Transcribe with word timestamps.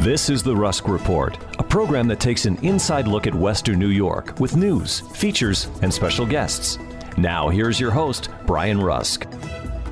This 0.00 0.30
is 0.30 0.42
the 0.42 0.56
Rusk 0.56 0.88
Report, 0.88 1.36
a 1.58 1.62
program 1.62 2.08
that 2.08 2.20
takes 2.20 2.46
an 2.46 2.56
inside 2.64 3.06
look 3.06 3.26
at 3.26 3.34
Western 3.34 3.78
New 3.78 3.90
York 3.90 4.40
with 4.40 4.56
news, 4.56 5.00
features, 5.00 5.68
and 5.82 5.92
special 5.92 6.24
guests. 6.24 6.78
Now, 7.18 7.50
here's 7.50 7.78
your 7.78 7.90
host, 7.90 8.30
Brian 8.46 8.80
Rusk. 8.80 9.26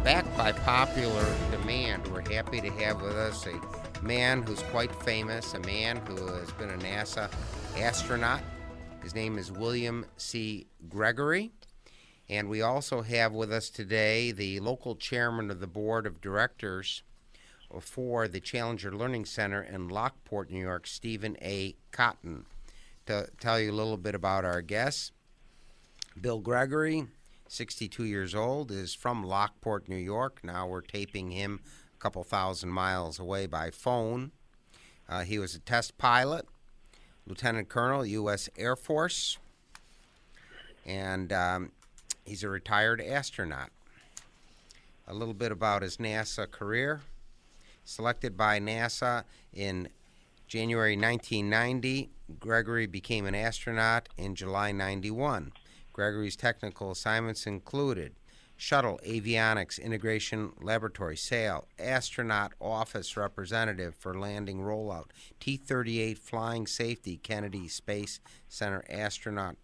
Backed 0.04 0.34
by 0.34 0.52
popular 0.52 1.26
demand, 1.50 2.08
we're 2.08 2.26
happy 2.32 2.62
to 2.62 2.70
have 2.70 3.02
with 3.02 3.16
us 3.16 3.46
a 3.46 4.02
man 4.02 4.40
who's 4.40 4.62
quite 4.62 4.94
famous, 5.02 5.52
a 5.52 5.60
man 5.60 5.98
who 6.06 6.26
has 6.36 6.50
been 6.52 6.70
a 6.70 6.78
NASA 6.78 7.30
astronaut. 7.76 8.40
His 9.02 9.14
name 9.14 9.36
is 9.36 9.52
William 9.52 10.06
C. 10.16 10.68
Gregory. 10.88 11.52
And 12.30 12.48
we 12.48 12.62
also 12.62 13.02
have 13.02 13.34
with 13.34 13.52
us 13.52 13.68
today 13.68 14.32
the 14.32 14.60
local 14.60 14.96
chairman 14.96 15.50
of 15.50 15.60
the 15.60 15.66
board 15.66 16.06
of 16.06 16.22
directors 16.22 17.02
for 17.80 18.28
the 18.28 18.40
Challenger 18.40 18.90
Learning 18.90 19.24
Center 19.24 19.62
in 19.62 19.88
Lockport, 19.88 20.50
New 20.50 20.60
York, 20.60 20.86
Steven 20.86 21.36
A. 21.42 21.74
Cotton. 21.90 22.46
To 23.06 23.28
tell 23.40 23.58
you 23.60 23.70
a 23.70 23.72
little 23.72 23.96
bit 23.96 24.14
about 24.14 24.44
our 24.44 24.60
guests, 24.60 25.12
Bill 26.20 26.40
Gregory, 26.40 27.06
62 27.48 28.04
years 28.04 28.34
old, 28.34 28.70
is 28.70 28.94
from 28.94 29.24
Lockport, 29.24 29.88
New 29.88 29.96
York. 29.96 30.40
Now 30.42 30.66
we're 30.66 30.80
taping 30.80 31.30
him 31.30 31.60
a 31.94 32.00
couple 32.00 32.22
thousand 32.24 32.70
miles 32.70 33.18
away 33.18 33.46
by 33.46 33.70
phone. 33.70 34.32
Uh, 35.08 35.24
he 35.24 35.38
was 35.38 35.54
a 35.54 35.58
test 35.60 35.96
pilot, 35.96 36.46
lieutenant 37.26 37.68
colonel, 37.68 38.04
U.S. 38.04 38.48
Air 38.58 38.76
Force, 38.76 39.38
and 40.84 41.32
um, 41.32 41.72
he's 42.24 42.42
a 42.42 42.48
retired 42.48 43.00
astronaut. 43.00 43.70
A 45.06 45.14
little 45.14 45.34
bit 45.34 45.50
about 45.50 45.80
his 45.80 45.96
NASA 45.96 46.50
career. 46.50 47.00
Selected 47.88 48.36
by 48.36 48.60
NASA 48.60 49.24
in 49.50 49.88
January 50.46 50.94
1990, 50.94 52.10
Gregory 52.38 52.84
became 52.86 53.24
an 53.24 53.34
astronaut 53.34 54.10
in 54.18 54.34
July 54.34 54.72
91. 54.72 55.52
Gregory's 55.94 56.36
technical 56.36 56.90
assignments 56.90 57.46
included 57.46 58.12
shuttle 58.58 59.00
avionics 59.06 59.80
integration 59.82 60.52
laboratory 60.60 61.16
SAIL, 61.16 61.66
astronaut 61.78 62.52
office 62.60 63.16
representative 63.16 63.94
for 63.94 64.12
landing 64.12 64.58
rollout, 64.60 65.06
T 65.40 65.56
38 65.56 66.18
flying 66.18 66.66
safety, 66.66 67.16
Kennedy 67.16 67.68
Space 67.68 68.20
Center 68.50 68.84
astronaut 68.90 69.56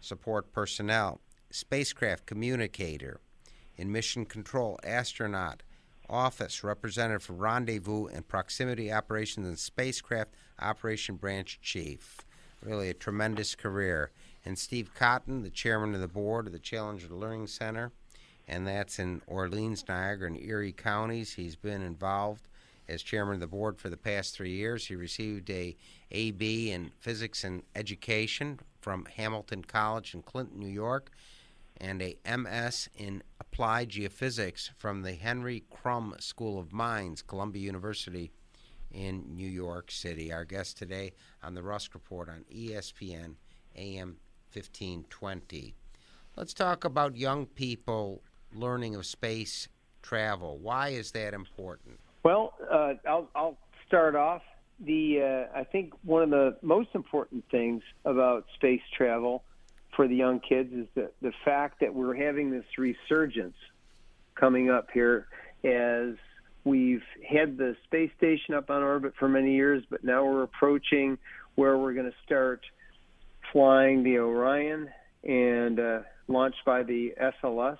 support 0.00 0.52
personnel, 0.52 1.20
spacecraft 1.52 2.26
communicator, 2.26 3.20
in 3.76 3.92
mission 3.92 4.26
control, 4.26 4.80
astronaut, 4.82 5.62
office 6.08 6.62
representative 6.64 7.22
for 7.22 7.34
rendezvous 7.34 8.06
and 8.06 8.26
proximity 8.26 8.92
operations 8.92 9.46
and 9.46 9.58
spacecraft 9.58 10.34
operation 10.60 11.16
branch 11.16 11.58
chief. 11.62 12.18
Really 12.62 12.90
a 12.90 12.94
tremendous 12.94 13.54
career. 13.54 14.10
And 14.44 14.58
Steve 14.58 14.92
Cotton, 14.94 15.42
the 15.42 15.50
chairman 15.50 15.94
of 15.94 16.00
the 16.00 16.08
board 16.08 16.46
of 16.46 16.52
the 16.52 16.58
Challenger 16.58 17.08
Learning 17.08 17.46
Center, 17.46 17.92
and 18.48 18.66
that's 18.66 18.98
in 18.98 19.22
Orleans, 19.26 19.84
Niagara, 19.88 20.28
and 20.28 20.40
Erie 20.40 20.72
counties. 20.72 21.34
He's 21.34 21.56
been 21.56 21.82
involved 21.82 22.48
as 22.88 23.02
chairman 23.02 23.34
of 23.34 23.40
the 23.40 23.46
board 23.46 23.78
for 23.78 23.88
the 23.88 23.96
past 23.96 24.34
three 24.34 24.52
years. 24.52 24.86
He 24.86 24.96
received 24.96 25.48
a 25.50 25.76
AB 26.10 26.70
in 26.70 26.90
physics 26.98 27.44
and 27.44 27.62
education 27.74 28.60
from 28.80 29.06
Hamilton 29.16 29.62
College 29.62 30.14
in 30.14 30.22
Clinton, 30.22 30.58
New 30.58 30.66
York, 30.66 31.10
and 31.80 32.02
a 32.02 32.16
MS 32.26 32.88
in 32.96 33.22
applied 33.52 33.90
geophysics 33.90 34.70
from 34.78 35.02
the 35.02 35.12
Henry 35.12 35.62
Krumb 35.70 36.18
School 36.22 36.58
of 36.58 36.72
Mines, 36.72 37.20
Columbia 37.20 37.62
University 37.62 38.32
in 38.90 39.36
New 39.36 39.48
York 39.48 39.90
City. 39.90 40.32
Our 40.32 40.46
guest 40.46 40.78
today 40.78 41.12
on 41.42 41.52
the 41.52 41.62
Rusk 41.62 41.92
Report 41.92 42.30
on 42.30 42.46
ESPN 42.50 43.34
AM 43.76 44.16
1520. 44.54 45.74
Let's 46.34 46.54
talk 46.54 46.86
about 46.86 47.14
young 47.18 47.44
people 47.44 48.22
learning 48.54 48.94
of 48.94 49.04
space 49.04 49.68
travel. 50.00 50.56
Why 50.56 50.88
is 50.88 51.10
that 51.10 51.34
important? 51.34 52.00
Well, 52.22 52.54
uh, 52.72 52.94
I'll, 53.06 53.28
I'll 53.34 53.58
start 53.86 54.16
off. 54.16 54.40
The 54.80 55.48
uh, 55.52 55.58
I 55.58 55.64
think 55.64 55.92
one 56.04 56.22
of 56.22 56.30
the 56.30 56.56
most 56.62 56.88
important 56.94 57.44
things 57.50 57.82
about 58.06 58.46
space 58.54 58.80
travel 58.96 59.44
for 59.94 60.08
the 60.08 60.16
young 60.16 60.40
kids 60.40 60.72
is 60.72 60.86
the 60.94 61.10
the 61.20 61.32
fact 61.44 61.80
that 61.80 61.94
we're 61.94 62.14
having 62.14 62.50
this 62.50 62.64
resurgence 62.78 63.56
coming 64.34 64.70
up 64.70 64.88
here 64.92 65.26
as 65.64 66.14
we've 66.64 67.02
had 67.28 67.56
the 67.56 67.76
space 67.84 68.10
station 68.16 68.54
up 68.54 68.70
on 68.70 68.82
orbit 68.82 69.14
for 69.18 69.28
many 69.28 69.54
years, 69.54 69.82
but 69.90 70.04
now 70.04 70.24
we're 70.24 70.42
approaching 70.42 71.18
where 71.54 71.76
we're 71.76 71.92
going 71.92 72.10
to 72.10 72.16
start 72.24 72.60
flying 73.52 74.02
the 74.02 74.18
Orion 74.18 74.88
and 75.24 75.78
uh, 75.78 76.00
launched 76.28 76.64
by 76.64 76.82
the 76.82 77.14
SLS. 77.20 77.78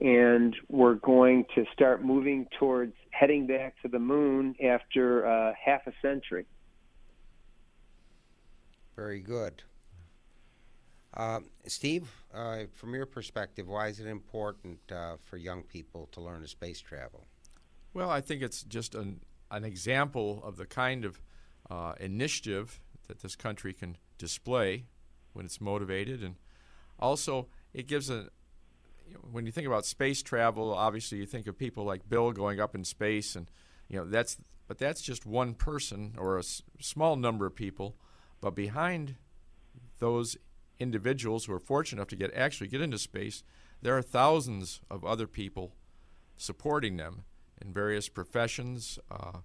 And 0.00 0.56
we're 0.68 0.94
going 0.94 1.46
to 1.54 1.64
start 1.72 2.04
moving 2.04 2.48
towards 2.58 2.94
heading 3.10 3.46
back 3.46 3.74
to 3.82 3.88
the 3.88 3.98
moon 3.98 4.56
after 4.62 5.26
uh, 5.26 5.52
half 5.64 5.86
a 5.86 5.92
century. 6.02 6.46
Very 8.96 9.20
good. 9.20 9.62
Uh, 11.16 11.40
Steve, 11.66 12.10
uh, 12.34 12.64
from 12.72 12.94
your 12.94 13.06
perspective, 13.06 13.68
why 13.68 13.86
is 13.88 14.00
it 14.00 14.06
important 14.06 14.78
uh, 14.90 15.16
for 15.22 15.36
young 15.36 15.62
people 15.62 16.08
to 16.12 16.20
learn 16.20 16.40
to 16.40 16.48
space 16.48 16.80
travel? 16.80 17.26
Well, 17.92 18.10
I 18.10 18.20
think 18.20 18.42
it's 18.42 18.64
just 18.64 18.96
an, 18.96 19.20
an 19.50 19.64
example 19.64 20.42
of 20.44 20.56
the 20.56 20.66
kind 20.66 21.04
of 21.04 21.20
uh, 21.70 21.94
initiative 22.00 22.80
that 23.06 23.20
this 23.20 23.36
country 23.36 23.72
can 23.72 23.96
display 24.18 24.86
when 25.32 25.46
it's 25.46 25.60
motivated, 25.60 26.22
and 26.22 26.34
also 26.98 27.46
it 27.72 27.86
gives 27.86 28.10
a. 28.10 28.28
When 29.30 29.46
you 29.46 29.52
think 29.52 29.66
about 29.66 29.84
space 29.84 30.22
travel, 30.22 30.74
obviously 30.74 31.18
you 31.18 31.26
think 31.26 31.46
of 31.46 31.56
people 31.58 31.84
like 31.84 32.08
Bill 32.08 32.32
going 32.32 32.58
up 32.58 32.74
in 32.74 32.84
space, 32.84 33.36
and 33.36 33.48
you 33.88 33.98
know 33.98 34.04
that's 34.04 34.38
but 34.66 34.78
that's 34.78 35.00
just 35.02 35.26
one 35.26 35.54
person 35.54 36.14
or 36.18 36.36
a 36.36 36.40
s- 36.40 36.62
small 36.80 37.14
number 37.14 37.46
of 37.46 37.54
people, 37.54 37.96
but 38.40 38.54
behind 38.54 39.16
those 39.98 40.36
individuals 40.78 41.44
who 41.44 41.52
are 41.52 41.60
fortunate 41.60 41.98
enough 42.00 42.08
to 42.08 42.16
get 42.16 42.32
actually 42.34 42.68
get 42.68 42.80
into 42.80 42.98
space, 42.98 43.42
there 43.82 43.96
are 43.96 44.02
thousands 44.02 44.80
of 44.90 45.04
other 45.04 45.26
people 45.26 45.74
supporting 46.36 46.96
them 46.96 47.24
in 47.60 47.72
various 47.72 48.08
professions, 48.08 48.98
uh, 49.10 49.38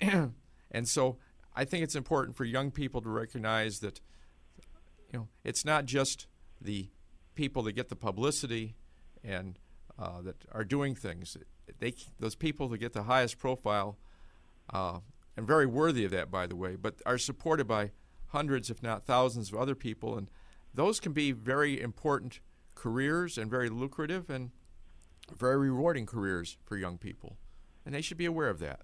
and 0.70 0.88
so 0.88 1.18
I 1.54 1.64
think 1.64 1.84
it's 1.84 1.96
important 1.96 2.36
for 2.36 2.44
young 2.44 2.70
people 2.70 3.00
to 3.02 3.08
recognize 3.08 3.80
that 3.80 4.00
you 5.12 5.18
know 5.18 5.28
it's 5.44 5.64
not 5.64 5.84
just 5.84 6.26
the 6.60 6.88
people 7.34 7.62
that 7.62 7.72
get 7.72 7.88
the 7.88 7.96
publicity 7.96 8.74
and 9.24 9.58
uh, 9.98 10.20
that 10.22 10.44
are 10.52 10.64
doing 10.64 10.94
things. 10.94 11.36
They 11.78 11.94
those 12.18 12.34
people 12.34 12.68
that 12.68 12.78
get 12.78 12.92
the 12.92 13.04
highest 13.04 13.38
profile 13.38 13.98
uh, 14.72 15.00
and 15.36 15.46
very 15.46 15.66
worthy 15.66 16.04
of 16.04 16.10
that, 16.12 16.30
by 16.30 16.46
the 16.46 16.56
way, 16.56 16.76
but 16.76 16.96
are 17.06 17.18
supported 17.18 17.66
by 17.66 17.90
hundreds, 18.28 18.70
if 18.70 18.82
not 18.82 19.06
thousands, 19.06 19.52
of 19.52 19.58
other 19.58 19.74
people, 19.74 20.16
and 20.16 20.30
those 20.74 21.00
can 21.00 21.12
be 21.12 21.32
very 21.32 21.80
important 21.80 22.40
careers 22.74 23.38
and 23.38 23.50
very 23.50 23.68
lucrative 23.68 24.30
and 24.30 24.50
very 25.36 25.56
rewarding 25.56 26.06
careers 26.06 26.56
for 26.64 26.76
young 26.76 26.98
people, 26.98 27.36
and 27.84 27.94
they 27.94 28.00
should 28.00 28.16
be 28.16 28.26
aware 28.26 28.48
of 28.48 28.58
that. 28.60 28.80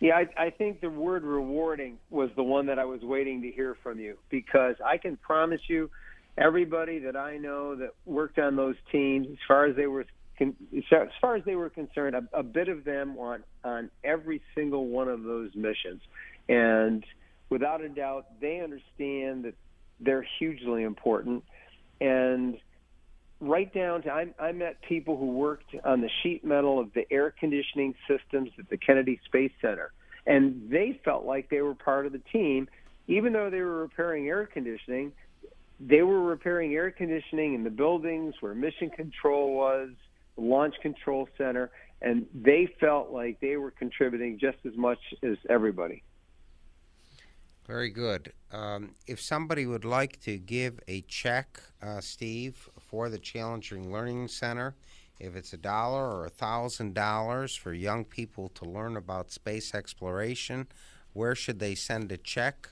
Yeah, 0.00 0.16
I, 0.16 0.44
I 0.44 0.50
think 0.50 0.80
the 0.80 0.90
word 0.90 1.24
rewarding 1.24 1.98
was 2.08 2.30
the 2.36 2.42
one 2.42 2.66
that 2.66 2.78
I 2.78 2.84
was 2.84 3.02
waiting 3.02 3.42
to 3.42 3.50
hear 3.50 3.76
from 3.82 3.98
you 3.98 4.16
because 4.30 4.76
I 4.84 4.96
can 4.96 5.16
promise 5.16 5.60
you, 5.66 5.90
everybody 6.36 7.00
that 7.00 7.16
I 7.16 7.36
know 7.36 7.74
that 7.74 7.94
worked 8.06 8.38
on 8.38 8.54
those 8.54 8.76
teams, 8.92 9.26
as 9.28 9.38
far 9.46 9.66
as 9.66 9.74
they 9.76 9.86
were 9.86 10.06
as 10.40 11.08
far 11.20 11.34
as 11.34 11.44
they 11.44 11.56
were 11.56 11.68
concerned, 11.68 12.14
a, 12.14 12.22
a 12.32 12.44
bit 12.44 12.68
of 12.68 12.84
them 12.84 13.18
on 13.18 13.42
on 13.64 13.90
every 14.04 14.40
single 14.54 14.86
one 14.86 15.08
of 15.08 15.24
those 15.24 15.50
missions, 15.56 16.00
and 16.48 17.04
without 17.50 17.80
a 17.80 17.88
doubt, 17.88 18.26
they 18.40 18.60
understand 18.60 19.44
that 19.44 19.54
they're 20.00 20.26
hugely 20.38 20.82
important. 20.82 21.44
And 22.00 22.58
right 23.40 23.72
down 23.72 24.02
to 24.02 24.10
I, 24.10 24.26
I 24.38 24.52
met 24.52 24.80
people 24.82 25.16
who 25.16 25.26
worked 25.32 25.74
on 25.84 26.00
the 26.00 26.10
sheet 26.22 26.44
metal 26.44 26.78
of 26.80 26.92
the 26.94 27.10
air 27.12 27.32
conditioning 27.38 27.94
systems 28.08 28.50
at 28.58 28.68
the 28.68 28.76
Kennedy 28.76 29.20
Space 29.24 29.52
Center, 29.60 29.92
and 30.26 30.68
they 30.70 31.00
felt 31.04 31.24
like 31.24 31.48
they 31.50 31.62
were 31.62 31.74
part 31.74 32.06
of 32.06 32.12
the 32.12 32.22
team, 32.32 32.68
even 33.06 33.32
though 33.32 33.50
they 33.50 33.60
were 33.60 33.82
repairing 33.82 34.26
air 34.28 34.46
conditioning. 34.46 35.12
They 35.80 36.02
were 36.02 36.20
repairing 36.20 36.74
air 36.74 36.90
conditioning 36.90 37.54
in 37.54 37.62
the 37.62 37.70
buildings 37.70 38.34
where 38.40 38.52
mission 38.52 38.90
control 38.90 39.54
was, 39.54 39.90
the 40.34 40.42
launch 40.42 40.74
control 40.82 41.28
center, 41.38 41.70
and 42.02 42.26
they 42.34 42.68
felt 42.80 43.10
like 43.10 43.40
they 43.40 43.56
were 43.56 43.70
contributing 43.70 44.38
just 44.40 44.58
as 44.66 44.76
much 44.76 44.98
as 45.22 45.36
everybody. 45.48 46.02
Very 47.68 47.90
good. 47.90 48.32
Um, 48.50 48.94
if 49.06 49.20
somebody 49.20 49.66
would 49.66 49.84
like 49.84 50.18
to 50.22 50.38
give 50.38 50.80
a 50.88 51.02
check, 51.02 51.60
uh, 51.82 52.00
Steve, 52.00 52.70
for 52.80 53.10
the 53.10 53.18
Challenger 53.18 53.78
Learning 53.78 54.26
Center, 54.26 54.74
if 55.20 55.36
it's 55.36 55.52
a 55.52 55.58
dollar 55.58 56.10
or 56.10 56.24
a 56.24 56.30
thousand 56.30 56.94
dollars 56.94 57.54
for 57.54 57.74
young 57.74 58.06
people 58.06 58.48
to 58.54 58.64
learn 58.64 58.96
about 58.96 59.30
space 59.30 59.74
exploration, 59.74 60.66
where 61.12 61.34
should 61.34 61.58
they 61.58 61.74
send 61.74 62.10
a 62.10 62.16
check? 62.16 62.70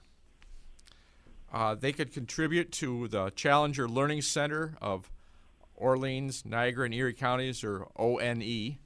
Uh, 1.53 1.75
they 1.75 1.93
could 1.93 2.11
contribute 2.11 2.73
to 2.73 3.07
the 3.09 3.29
Challenger 3.37 3.87
Learning 3.87 4.23
Center 4.23 4.79
of 4.81 5.11
Orleans, 5.75 6.43
Niagara, 6.47 6.87
and 6.87 6.95
Erie 6.95 7.13
counties, 7.13 7.63
or 7.63 7.87
ONE. 7.97 8.79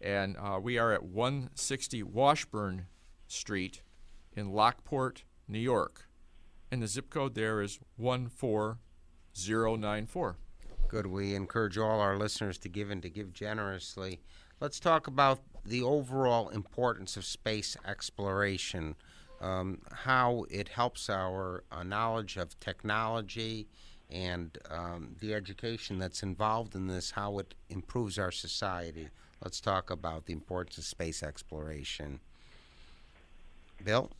And 0.00 0.36
uh, 0.36 0.60
we 0.62 0.78
are 0.78 0.92
at 0.92 1.02
160 1.02 2.04
Washburn 2.04 2.86
Street 3.26 3.82
in 4.36 4.52
Lockport, 4.52 5.24
New 5.48 5.58
York. 5.58 6.08
And 6.70 6.82
the 6.82 6.86
zip 6.86 7.10
code 7.10 7.34
there 7.34 7.62
is 7.62 7.80
14094. 7.98 10.36
Good. 10.88 11.06
We 11.06 11.34
encourage 11.34 11.78
all 11.78 12.00
our 12.00 12.16
listeners 12.16 12.58
to 12.58 12.68
give 12.68 12.90
and 12.90 13.02
to 13.02 13.10
give 13.10 13.32
generously. 13.32 14.20
Let's 14.60 14.80
talk 14.80 15.06
about 15.06 15.40
the 15.64 15.82
overall 15.82 16.48
importance 16.48 17.16
of 17.16 17.24
space 17.24 17.76
exploration, 17.86 18.96
um, 19.40 19.80
how 19.92 20.44
it 20.50 20.68
helps 20.68 21.08
our 21.08 21.64
uh, 21.70 21.82
knowledge 21.82 22.36
of 22.36 22.58
technology 22.60 23.68
and 24.10 24.56
um, 24.70 25.16
the 25.20 25.34
education 25.34 25.98
that's 25.98 26.22
involved 26.22 26.74
in 26.74 26.86
this, 26.86 27.10
how 27.10 27.38
it 27.38 27.54
improves 27.68 28.18
our 28.18 28.32
society. 28.32 29.08
Let's 29.42 29.60
talk 29.60 29.90
about 29.90 30.26
the 30.26 30.32
importance 30.32 30.78
of 30.78 30.84
space 30.84 31.22
exploration. 31.22 32.20
Bill? 33.84 34.10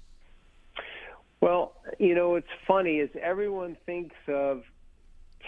Well, 1.40 1.74
you 1.98 2.14
know, 2.14 2.34
it's 2.34 2.46
funny 2.66 2.98
is 2.98 3.10
everyone 3.20 3.76
thinks 3.86 4.16
of 4.26 4.64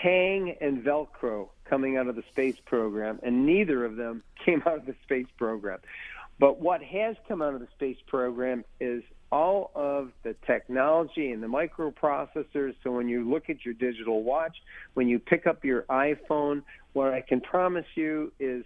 Tang 0.03 0.57
and 0.61 0.85
Velcro 0.85 1.49
coming 1.65 1.97
out 1.97 2.07
of 2.07 2.17
the 2.17 2.23
space 2.31 2.57
program, 2.65 3.19
and 3.23 3.45
neither 3.45 3.85
of 3.85 3.97
them 3.97 4.23
came 4.45 4.63
out 4.67 4.79
of 4.79 4.87
the 4.87 4.95
space 5.03 5.27
program. 5.37 5.79
But 6.39 6.61
what 6.61 6.83
has 6.83 7.17
come 7.29 7.43
out 7.43 7.55
of 7.55 7.61
the 7.61 7.69
space 7.75 7.99
program 8.07 8.65
is 8.81 9.03
all 9.31 9.71
of 9.75 10.11
the 10.23 10.35
technology 10.47 11.31
and 11.31 11.43
the 11.43 11.47
microprocessors. 11.47 12.75
So 12.83 12.93
when 12.93 13.09
you 13.09 13.29
look 13.29 13.51
at 13.51 13.65
your 13.65 13.75
digital 13.75 14.23
watch, 14.23 14.57
when 14.95 15.07
you 15.07 15.19
pick 15.19 15.47
up 15.47 15.65
your 15.65 15.83
iPhone, 15.83 16.63
what 16.95 17.13
I 17.13 17.21
can 17.21 17.41
promise 17.41 17.87
you 17.95 18.33
is 18.41 18.65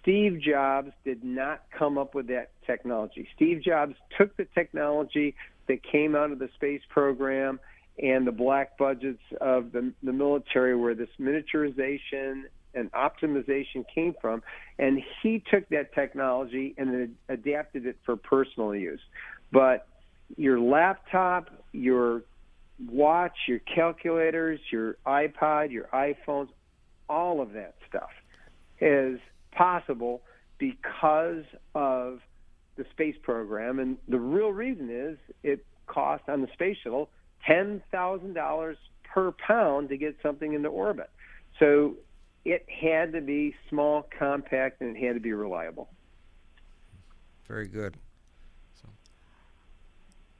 Steve 0.00 0.40
Jobs 0.40 0.90
did 1.04 1.22
not 1.22 1.62
come 1.70 1.96
up 1.96 2.14
with 2.14 2.26
that 2.26 2.50
technology. 2.66 3.28
Steve 3.36 3.62
Jobs 3.62 3.94
took 4.18 4.36
the 4.36 4.46
technology 4.52 5.36
that 5.72 5.82
came 5.82 6.14
out 6.14 6.30
of 6.30 6.38
the 6.38 6.50
space 6.54 6.82
program 6.90 7.58
and 7.98 8.26
the 8.26 8.32
black 8.32 8.76
budgets 8.76 9.22
of 9.40 9.72
the, 9.72 9.92
the 10.02 10.12
military 10.12 10.76
where 10.76 10.94
this 10.94 11.08
miniaturization 11.18 12.42
and 12.74 12.92
optimization 12.92 13.84
came 13.94 14.14
from. 14.20 14.42
And 14.78 15.00
he 15.22 15.42
took 15.50 15.66
that 15.70 15.94
technology 15.94 16.74
and 16.76 17.14
adapted 17.28 17.86
it 17.86 17.96
for 18.04 18.16
personal 18.16 18.74
use. 18.74 19.00
But 19.50 19.86
your 20.36 20.60
laptop, 20.60 21.48
your 21.72 22.22
watch, 22.90 23.36
your 23.48 23.60
calculators, 23.60 24.60
your 24.70 24.96
iPod, 25.06 25.70
your 25.70 25.88
iPhones, 25.92 26.48
all 27.08 27.40
of 27.40 27.52
that 27.52 27.76
stuff 27.88 28.10
is 28.78 29.20
possible 29.52 30.22
because 30.58 31.44
of 31.74 32.20
the 32.76 32.84
space 32.90 33.16
program. 33.22 33.78
And 33.78 33.98
the 34.08 34.18
real 34.18 34.52
reason 34.52 34.90
is 34.90 35.18
it 35.42 35.64
cost 35.86 36.24
on 36.28 36.40
the 36.40 36.48
space 36.52 36.76
shuttle 36.82 37.10
$10,000 37.48 38.76
per 39.04 39.32
pound 39.32 39.88
to 39.88 39.96
get 39.96 40.16
something 40.22 40.52
into 40.52 40.68
orbit. 40.68 41.10
So 41.58 41.96
it 42.44 42.66
had 42.68 43.12
to 43.12 43.20
be 43.20 43.54
small, 43.68 44.08
compact, 44.18 44.80
and 44.80 44.96
it 44.96 45.04
had 45.04 45.14
to 45.14 45.20
be 45.20 45.32
reliable. 45.32 45.88
Very 47.46 47.68
good. 47.68 47.96
So, 48.80 48.88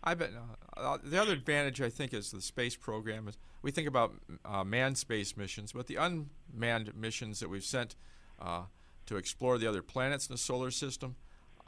I 0.02 0.14
bet 0.14 0.30
uh, 0.34 0.80
uh, 0.80 0.98
the 1.02 1.20
other 1.20 1.32
advantage 1.32 1.80
I 1.80 1.90
think 1.90 2.14
is 2.14 2.30
the 2.30 2.40
space 2.40 2.76
program 2.76 3.28
is 3.28 3.36
we 3.60 3.70
think 3.70 3.86
about 3.86 4.14
uh, 4.44 4.64
manned 4.64 4.98
space 4.98 5.36
missions, 5.36 5.72
but 5.72 5.86
the 5.86 5.96
unmanned 5.96 6.96
missions 6.96 7.40
that 7.40 7.48
we've 7.48 7.64
sent 7.64 7.94
uh, 8.40 8.62
to 9.06 9.16
explore 9.16 9.58
the 9.58 9.66
other 9.66 9.82
planets 9.82 10.26
in 10.26 10.34
the 10.34 10.38
solar 10.38 10.70
system. 10.70 11.16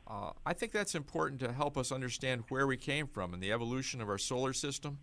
Uh, 0.07 0.31
I 0.45 0.53
think 0.53 0.73
that's 0.73 0.95
important 0.95 1.41
to 1.41 1.53
help 1.53 1.79
us 1.79 1.91
understand 1.91 2.45
where 2.49 2.67
we 2.67 2.77
came 2.77 3.07
from 3.07 3.33
and 3.33 3.43
the 3.43 3.53
evolution 3.53 4.01
of 4.01 4.09
our 4.09 4.19
solar 4.19 4.53
system. 4.53 4.99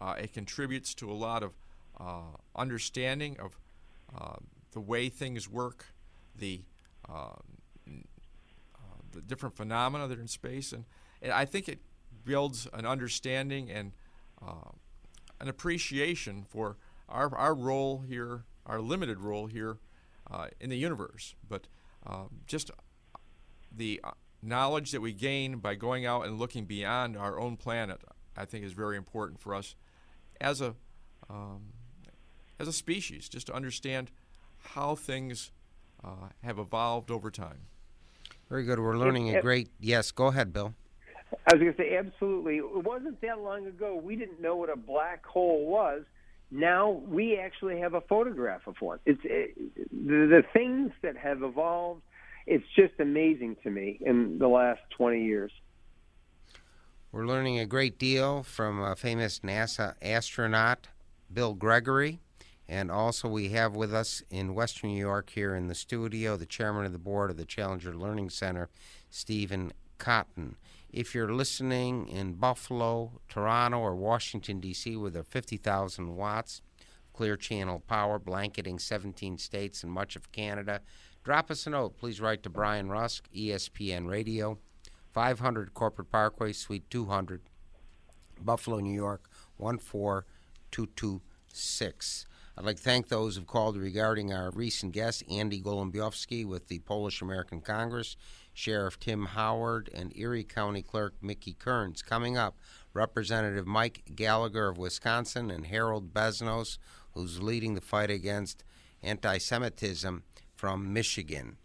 Uh, 0.00 0.14
it 0.18 0.32
contributes 0.32 0.94
to 0.94 1.10
a 1.10 1.14
lot 1.14 1.42
of 1.42 1.52
uh, 1.98 2.36
understanding 2.54 3.36
of 3.38 3.58
uh, 4.14 4.36
the 4.72 4.80
way 4.80 5.08
things 5.08 5.48
work, 5.48 5.86
the 6.36 6.62
uh, 7.08 7.32
the 9.12 9.20
different 9.20 9.54
phenomena 9.54 10.08
that 10.08 10.16
are 10.16 10.22
in 10.22 10.28
space, 10.28 10.72
and, 10.72 10.86
and, 11.20 11.32
I 11.32 11.44
think 11.44 11.68
it 11.68 11.80
builds 12.24 12.66
an 12.72 12.86
understanding 12.86 13.70
and 13.70 13.92
an 15.38 15.48
appreciation 15.48 16.46
for 16.48 16.78
our, 17.10 17.36
our 17.36 17.54
role 17.54 18.04
here, 18.08 18.44
our 18.64 18.80
limited 18.80 19.18
role 19.18 19.48
here 19.48 19.76
in 20.60 20.70
the 20.70 20.78
universe. 20.78 21.34
But 21.46 21.66
just 22.46 22.70
the 23.70 24.00
knowledge 24.42 24.90
that 24.90 25.00
we 25.00 25.12
gain 25.12 25.58
by 25.58 25.74
going 25.74 26.04
out 26.04 26.26
and 26.26 26.38
looking 26.38 26.64
beyond 26.64 27.16
our 27.16 27.38
own 27.38 27.56
planet, 27.56 28.00
I 28.36 28.44
think, 28.44 28.64
is 28.64 28.72
very 28.72 28.96
important 28.96 29.40
for 29.40 29.54
us 29.54 29.76
as 30.40 30.60
a 30.60 30.74
um, 31.30 31.72
as 32.58 32.68
a 32.68 32.72
species, 32.72 33.28
just 33.28 33.46
to 33.46 33.54
understand 33.54 34.10
how 34.74 34.94
things 34.94 35.50
uh, 36.04 36.28
have 36.42 36.58
evolved 36.58 37.10
over 37.10 37.30
time. 37.30 37.66
Very 38.48 38.64
good. 38.64 38.78
We're 38.78 38.98
learning 38.98 39.34
a 39.34 39.40
great. 39.40 39.70
Yes, 39.80 40.10
go 40.10 40.26
ahead, 40.26 40.52
Bill. 40.52 40.74
I 41.46 41.54
was 41.54 41.62
going 41.62 41.72
to 41.72 41.78
say 41.78 41.96
absolutely. 41.96 42.56
It 42.56 42.84
wasn't 42.84 43.20
that 43.22 43.40
long 43.40 43.66
ago 43.66 43.96
we 43.96 44.16
didn't 44.16 44.40
know 44.40 44.56
what 44.56 44.68
a 44.68 44.76
black 44.76 45.24
hole 45.24 45.66
was. 45.66 46.02
Now 46.50 46.90
we 46.90 47.38
actually 47.38 47.80
have 47.80 47.94
a 47.94 48.02
photograph 48.02 48.66
of 48.66 48.80
one. 48.80 48.98
It's 49.06 49.20
it, 49.24 49.56
the, 49.90 50.26
the 50.26 50.42
things 50.52 50.92
that 51.00 51.16
have 51.16 51.42
evolved. 51.42 52.02
It's 52.46 52.64
just 52.74 52.94
amazing 52.98 53.56
to 53.62 53.70
me 53.70 53.98
in 54.00 54.38
the 54.38 54.48
last 54.48 54.80
20 54.96 55.24
years. 55.24 55.52
We're 57.12 57.26
learning 57.26 57.58
a 57.58 57.66
great 57.66 57.98
deal 57.98 58.42
from 58.42 58.82
a 58.82 58.96
famous 58.96 59.40
NASA 59.40 59.94
astronaut, 60.00 60.88
Bill 61.32 61.54
Gregory. 61.54 62.20
And 62.68 62.90
also, 62.90 63.28
we 63.28 63.50
have 63.50 63.76
with 63.76 63.92
us 63.92 64.22
in 64.30 64.54
Western 64.54 64.90
New 64.90 64.98
York 64.98 65.30
here 65.30 65.54
in 65.54 65.66
the 65.66 65.74
studio 65.74 66.36
the 66.36 66.46
chairman 66.46 66.86
of 66.86 66.92
the 66.92 66.98
board 66.98 67.30
of 67.30 67.36
the 67.36 67.44
Challenger 67.44 67.94
Learning 67.94 68.30
Center, 68.30 68.70
Steven 69.10 69.72
Cotton. 69.98 70.56
If 70.90 71.14
you're 71.14 71.32
listening 71.32 72.08
in 72.08 72.34
Buffalo, 72.34 73.20
Toronto, 73.28 73.78
or 73.78 73.94
Washington, 73.94 74.60
D.C., 74.60 74.96
with 74.96 75.12
their 75.12 75.22
50,000 75.22 76.16
watts 76.16 76.62
clear 77.12 77.36
channel 77.36 77.80
power 77.80 78.18
blanketing 78.18 78.78
17 78.78 79.38
states 79.38 79.82
and 79.82 79.92
much 79.92 80.16
of 80.16 80.32
Canada, 80.32 80.80
drop 81.24 81.50
us 81.50 81.66
a 81.66 81.70
note. 81.70 81.98
Please 81.98 82.20
write 82.20 82.42
to 82.42 82.50
Brian 82.50 82.88
Rusk, 82.88 83.28
ESPN 83.34 84.08
Radio. 84.08 84.58
500 85.12 85.74
Corporate 85.74 86.10
Parkway, 86.10 86.52
Suite 86.52 86.88
200, 86.90 87.42
Buffalo, 88.40 88.78
New 88.78 88.94
York, 88.94 89.28
14226. 89.58 92.26
I'd 92.56 92.64
like 92.64 92.76
to 92.76 92.82
thank 92.82 93.08
those 93.08 93.36
who've 93.36 93.46
called 93.46 93.76
regarding 93.76 94.32
our 94.32 94.50
recent 94.52 94.92
guest, 94.92 95.22
Andy 95.30 95.60
Golombiowski 95.60 96.46
with 96.46 96.68
the 96.68 96.78
Polish 96.80 97.20
American 97.22 97.60
Congress, 97.60 98.16
Sheriff 98.54 98.98
Tim 99.00 99.26
Howard, 99.26 99.90
and 99.94 100.16
Erie 100.16 100.44
County 100.44 100.82
Clerk 100.82 101.14
Mickey 101.22 101.52
Kearns. 101.54 102.02
Coming 102.02 102.38
up, 102.38 102.56
Representative 102.94 103.66
Mike 103.66 104.02
Gallagher 104.14 104.68
of 104.68 104.78
Wisconsin 104.78 105.50
and 105.50 105.66
Harold 105.66 106.12
Beznos, 106.12 106.78
who's 107.12 107.42
leading 107.42 107.74
the 107.74 107.80
fight 107.82 108.10
against 108.10 108.64
anti 109.02 109.38
Semitism 109.38 110.22
from 110.62 110.92
Michigan. 110.92 111.56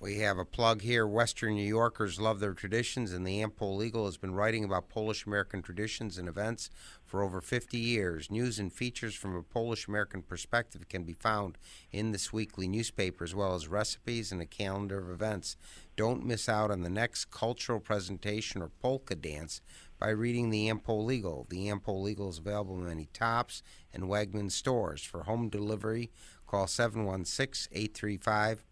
We 0.00 0.20
have 0.20 0.38
a 0.38 0.46
plug 0.46 0.80
here. 0.80 1.06
Western 1.06 1.56
New 1.56 1.68
Yorkers 1.68 2.18
love 2.18 2.40
their 2.40 2.54
traditions, 2.54 3.12
and 3.12 3.26
the 3.26 3.42
Am-Pol 3.42 3.82
has 4.06 4.16
been 4.16 4.32
writing 4.32 4.64
about 4.64 4.88
Polish 4.88 5.26
American 5.26 5.60
traditions 5.60 6.16
and 6.16 6.26
events 6.26 6.70
for 7.04 7.22
over 7.22 7.42
50 7.42 7.76
years. 7.76 8.30
News 8.30 8.58
and 8.58 8.72
features 8.72 9.14
from 9.14 9.36
a 9.36 9.42
Polish 9.42 9.88
American 9.88 10.22
perspective 10.22 10.88
can 10.88 11.04
be 11.04 11.12
found 11.12 11.58
in 11.92 12.12
this 12.12 12.32
weekly 12.32 12.66
newspaper, 12.66 13.24
as 13.24 13.34
well 13.34 13.54
as 13.54 13.68
recipes 13.68 14.32
and 14.32 14.40
a 14.40 14.46
calendar 14.46 14.98
of 14.98 15.10
events. 15.10 15.58
Don't 15.96 16.24
miss 16.24 16.48
out 16.48 16.70
on 16.70 16.80
the 16.80 16.88
next 16.88 17.30
cultural 17.30 17.78
presentation 17.78 18.62
or 18.62 18.70
polka 18.80 19.14
dance 19.14 19.60
by 19.98 20.08
reading 20.08 20.48
the 20.48 20.68
Am-Pol 20.68 21.06
The 21.06 21.68
Am-Pol 21.68 22.06
is 22.06 22.38
available 22.38 22.76
in 22.76 22.86
many 22.86 23.08
Tops 23.12 23.62
and 23.92 24.04
Wegman 24.04 24.50
stores. 24.50 25.02
For 25.02 25.22
home 25.22 25.48
delivery, 25.48 26.10
call 26.46 26.66
716 26.66 27.68
835 27.72 28.62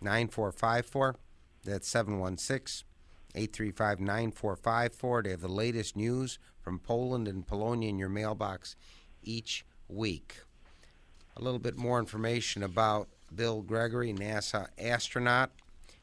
9454. 0.00 1.16
That's 1.64 1.88
716 1.88 2.86
835 3.34 4.00
9454. 4.00 5.22
They 5.22 5.30
have 5.30 5.40
the 5.40 5.48
latest 5.48 5.96
news 5.96 6.38
from 6.60 6.78
Poland 6.78 7.28
and 7.28 7.46
Polonia 7.46 7.88
in 7.88 7.98
your 7.98 8.08
mailbox 8.08 8.76
each 9.22 9.64
week. 9.88 10.36
A 11.36 11.42
little 11.42 11.58
bit 11.58 11.76
more 11.76 11.98
information 11.98 12.62
about 12.62 13.08
Bill 13.34 13.62
Gregory, 13.62 14.12
NASA 14.12 14.68
astronaut. 14.78 15.50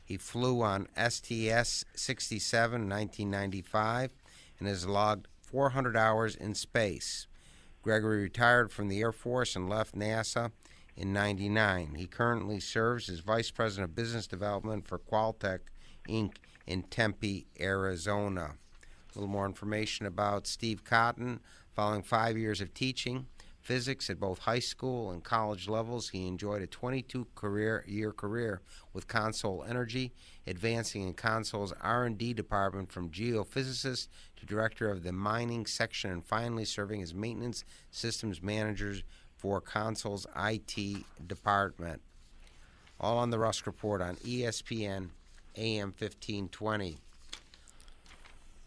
He 0.03 0.17
flew 0.17 0.61
on 0.61 0.87
STS 0.95 1.83
67 1.95 2.81
in 2.81 2.89
1995 2.89 4.11
and 4.59 4.67
has 4.67 4.85
logged 4.85 5.27
400 5.41 5.97
hours 5.97 6.35
in 6.35 6.53
space. 6.53 7.27
Gregory 7.81 8.21
retired 8.23 8.71
from 8.71 8.87
the 8.87 9.01
Air 9.01 9.11
Force 9.11 9.55
and 9.55 9.69
left 9.69 9.95
NASA 9.95 10.51
in 10.95 11.13
99. 11.13 11.95
He 11.95 12.07
currently 12.07 12.59
serves 12.59 13.09
as 13.09 13.19
Vice 13.19 13.51
President 13.51 13.89
of 13.89 13.95
Business 13.95 14.27
Development 14.27 14.87
for 14.87 14.99
Qualtech 14.99 15.59
Inc. 16.07 16.35
in 16.65 16.83
Tempe, 16.83 17.47
Arizona. 17.59 18.53
A 18.83 19.19
little 19.19 19.29
more 19.29 19.45
information 19.45 20.05
about 20.05 20.47
Steve 20.47 20.83
Cotton. 20.83 21.39
Following 21.73 22.03
five 22.03 22.37
years 22.37 22.61
of 22.61 22.73
teaching 22.73 23.27
physics 23.65 24.11
at 24.11 24.19
both 24.19 24.39
high 24.39 24.59
school 24.59 25.09
and 25.09 25.23
college 25.23 25.67
levels, 25.67 26.09
he 26.09 26.27
enjoyed 26.27 26.61
a 26.61 26.67
22 26.67 27.25
career 27.33 27.83
year 27.87 28.11
career 28.11 28.61
with 28.93 29.07
Consol 29.07 29.67
Energy, 29.67 30.13
advancing 30.45 31.01
in 31.01 31.15
Consol's 31.15 31.73
R&D 31.81 32.33
department 32.35 32.91
from 32.91 33.09
geophysicist 33.09 34.07
to 34.37 34.45
director 34.45 34.91
of 34.91 35.01
the 35.01 35.11
mining 35.11 35.65
section 35.65 36.11
and 36.11 36.23
finally 36.23 36.63
serving 36.63 37.01
as 37.01 37.15
maintenance 37.15 37.65
systems 37.89 38.41
manager 38.41 38.97
for 39.35 39.61
Consol's 39.61 40.25
IT 40.35 41.05
department. 41.27 42.01
All 42.99 43.17
on 43.17 43.29
the 43.29 43.39
Rusk 43.39 43.67
Report 43.67 44.01
on 44.01 44.15
ESPN 44.17 45.09
AM 45.57 45.87
1520. 45.97 46.97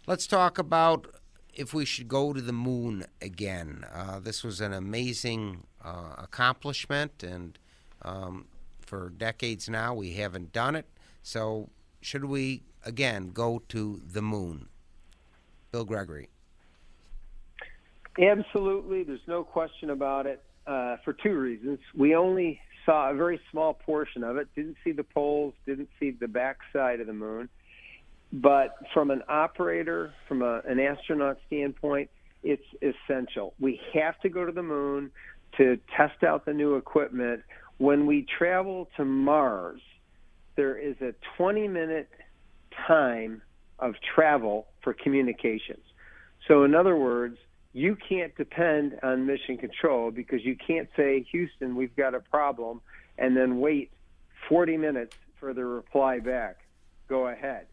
Let's 0.06 0.26
talk 0.26 0.58
about 0.58 1.06
if 1.54 1.75
we 1.75 1.84
should 1.84 2.08
go 2.08 2.32
to 2.32 2.40
the 2.40 2.52
moon 2.52 3.04
again. 3.20 3.84
Uh, 3.92 4.20
this 4.20 4.44
was 4.44 4.60
an 4.60 4.72
amazing 4.72 5.64
uh, 5.84 6.14
accomplishment, 6.18 7.22
and 7.22 7.58
um, 8.02 8.46
for 8.80 9.10
decades 9.10 9.68
now 9.68 9.94
we 9.94 10.12
haven't 10.12 10.52
done 10.52 10.76
it. 10.76 10.87
So, 11.22 11.68
should 12.00 12.25
we 12.25 12.62
again 12.84 13.30
go 13.32 13.62
to 13.68 14.00
the 14.06 14.22
moon? 14.22 14.68
Bill 15.72 15.84
Gregory. 15.84 16.28
Absolutely, 18.18 19.04
there's 19.04 19.20
no 19.26 19.44
question 19.44 19.90
about 19.90 20.26
it. 20.26 20.42
Uh, 20.68 20.96
for 21.02 21.14
two 21.14 21.32
reasons, 21.32 21.78
we 21.96 22.14
only 22.14 22.60
saw 22.84 23.10
a 23.10 23.14
very 23.14 23.40
small 23.50 23.72
portion 23.72 24.22
of 24.22 24.37
it. 24.37 24.48
Didn't 24.54 24.76
see 24.84 24.92
the 24.92 25.02
poles. 25.02 25.54
Didn't 25.66 25.88
see 25.98 26.10
the 26.10 26.28
backside 26.28 27.00
of 27.00 27.06
the 27.06 27.14
moon. 27.14 27.48
But 28.34 28.75
from 28.92 29.10
an 29.10 29.22
operator, 29.28 30.12
from 30.28 30.42
a, 30.42 30.60
an 30.68 30.78
astronaut 30.78 31.38
standpoint, 31.46 32.10
it's 32.42 32.62
essential. 32.82 33.54
We 33.58 33.80
have 33.94 34.20
to 34.20 34.28
go 34.28 34.44
to 34.44 34.52
the 34.52 34.62
moon 34.62 35.10
to 35.56 35.78
test 35.96 36.22
out 36.22 36.44
the 36.44 36.52
new 36.52 36.76
equipment. 36.76 37.42
When 37.78 38.06
we 38.06 38.26
travel 38.37 38.90
to 38.98 39.06
Mars, 39.06 39.80
there 40.56 40.76
is 40.76 40.96
a 41.00 41.14
20 41.38 41.66
minute 41.68 42.10
time 42.87 43.40
of 43.78 43.94
travel 44.14 44.66
for 44.82 44.92
communications. 44.92 45.84
So, 46.46 46.64
in 46.64 46.75
other 46.75 46.96
words, 46.96 47.38
you 47.72 47.96
can't 48.08 48.34
depend 48.37 48.98
on 49.02 49.26
mission 49.26 49.58
control 49.58 50.10
because 50.10 50.44
you 50.44 50.56
can't 50.56 50.88
say, 50.96 51.26
Houston, 51.32 51.76
we've 51.76 51.94
got 51.96 52.14
a 52.14 52.20
problem, 52.20 52.80
and 53.18 53.37
then 53.37 53.60
wait 53.60 53.90
40 54.48 54.76
minutes 54.76 55.16
for 55.38 55.52
the 55.52 55.64
reply 55.64 56.18
back. 56.20 56.58
Go 57.08 57.28
ahead. 57.28 57.66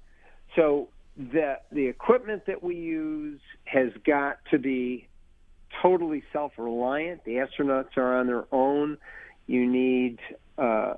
So 0.55 0.89
the 1.17 1.59
the 1.71 1.87
equipment 1.87 2.45
that 2.47 2.61
we 2.61 2.75
use 2.75 3.39
has 3.65 3.89
got 4.05 4.37
to 4.51 4.59
be 4.59 5.07
totally 5.81 6.23
self-reliant. 6.31 7.23
The 7.23 7.35
astronauts 7.35 7.97
are 7.97 8.17
on 8.17 8.27
their 8.27 8.45
own. 8.51 8.97
You 9.47 9.65
need 9.65 10.19
uh, 10.57 10.95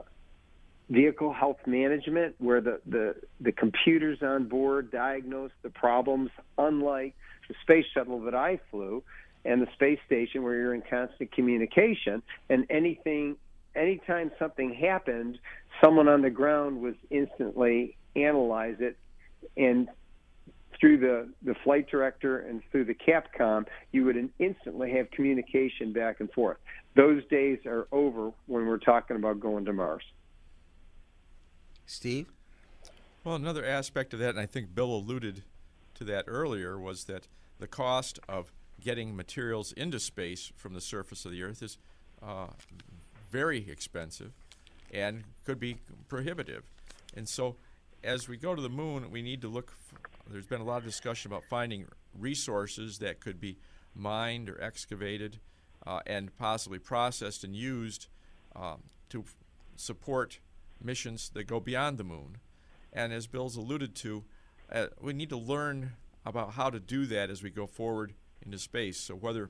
vehicle 0.90 1.34
health 1.34 1.60
management, 1.66 2.36
where 2.40 2.62
the, 2.62 2.80
the 2.86 3.16
the 3.40 3.52
computers 3.52 4.20
on 4.22 4.46
board 4.46 4.92
diagnose 4.92 5.52
the 5.62 5.70
problems, 5.70 6.30
unlike 6.58 7.16
the 7.48 7.56
space 7.62 7.86
shuttle 7.94 8.22
that 8.22 8.36
I 8.36 8.60
flew 8.72 9.04
and 9.46 9.62
the 9.62 9.68
space 9.74 10.00
station, 10.06 10.44
where 10.44 10.56
you're 10.56 10.74
in 10.74 10.82
constant 10.82 11.32
communication. 11.32 12.22
And 12.50 12.66
anything, 12.70 13.38
anytime 13.76 14.32
something 14.38 14.74
happened, 14.74 15.40
someone 15.82 16.08
on 16.08 16.22
the 16.22 16.30
ground 16.30 16.82
was 16.82 16.96
instantly 17.10 17.96
analyze 18.16 18.78
it 18.80 18.98
and 19.56 19.88
through 20.80 20.98
the, 21.00 21.30
the 21.42 21.56
flight 21.64 21.90
director 21.90 22.40
and 22.40 22.62
through 22.72 22.86
the 22.86 22.94
Capcom, 22.94 23.66
you 23.92 24.06
would 24.06 24.30
instantly 24.40 24.92
have 24.92 25.10
communication 25.12 25.92
back 25.92 26.20
and 26.20 26.32
forth. 26.32 26.58
Those 26.96 27.26
days 27.28 27.60
are 27.66 27.88
over 27.92 28.32
when 28.46 28.68
we're 28.68 28.78
talking 28.78 29.16
about 29.16 29.40
going 29.40 29.66
to 29.66 29.74
Mars. 29.74 30.04
Steve? 31.86 32.28
Well, 33.24 33.36
another 33.36 33.66
aspect 33.66 34.14
of 34.14 34.20
that, 34.20 34.30
and 34.30 34.40
I 34.40 34.46
think 34.46 34.74
Bill 34.74 34.94
alluded 34.94 35.44
to 35.98 36.04
that 36.06 36.26
earlier, 36.28 36.80
was 36.80 37.06
that 37.06 37.28
the 37.60 37.68
cost 37.68 38.20
of 38.28 38.52
getting 38.80 39.16
materials 39.16 39.72
into 39.74 40.00
space 40.00 40.52
from 40.56 40.74
the 40.74 40.82
surface 40.82 41.26
of 41.26 41.32
the 41.32 41.44
Earth 41.44 41.62
is 41.64 41.78
uh, 42.22 42.48
very 43.30 43.70
expensive 43.70 44.32
and 44.94 45.24
could 45.46 45.60
be 45.60 45.78
prohibitive. 46.08 46.64
And 47.16 47.28
so, 47.28 47.56
as 48.04 48.30
we 48.30 48.38
go 48.38 48.56
to 48.56 48.62
the 48.62 48.70
moon, 48.70 49.10
we 49.12 49.22
need 49.22 49.42
to 49.42 49.48
look. 49.48 49.74
f 49.92 50.00
there's 50.30 50.46
been 50.46 50.62
a 50.62 50.66
lot 50.66 50.78
of 50.78 50.84
discussion 50.84 51.32
about 51.32 51.44
finding 51.50 51.88
resources 52.18 53.00
that 53.00 53.20
could 53.20 53.40
be 53.40 53.58
mined 53.96 54.50
or 54.50 54.62
excavated 54.62 55.40
uh, 55.86 56.02
and 56.06 56.36
possibly 56.38 56.80
processed 56.80 57.44
and 57.44 57.56
used 57.56 58.08
um, 58.56 58.84
to 59.10 59.24
support 59.78 60.40
missions 60.84 61.30
that 61.34 61.46
go 61.48 61.60
beyond 61.60 61.98
the 61.98 62.04
moon. 62.04 62.38
And 62.94 63.14
as 63.14 63.26
Bill's 63.28 63.56
alluded 63.56 63.96
to, 63.96 64.24
uh, 64.72 64.88
we 65.02 65.14
need 65.14 65.30
to 65.30 65.38
learn 65.38 65.94
about 66.26 66.54
how 66.54 66.70
to 66.70 66.80
do 66.80 67.06
that 67.06 67.30
as 67.30 67.42
we 67.42 67.50
go 67.50 67.66
forward 67.66 68.14
into 68.46 68.60
space. 68.60 68.98
So 69.00 69.16
whether 69.16 69.50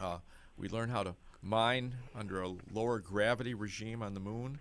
uh, 0.00 0.18
we 0.56 0.68
learn 0.68 0.88
how 0.88 1.02
to 1.02 1.14
mine 1.42 1.94
under 2.14 2.42
a 2.42 2.54
lower 2.72 2.98
gravity 2.98 3.54
regime 3.54 4.02
on 4.02 4.14
the 4.14 4.20
moon 4.20 4.60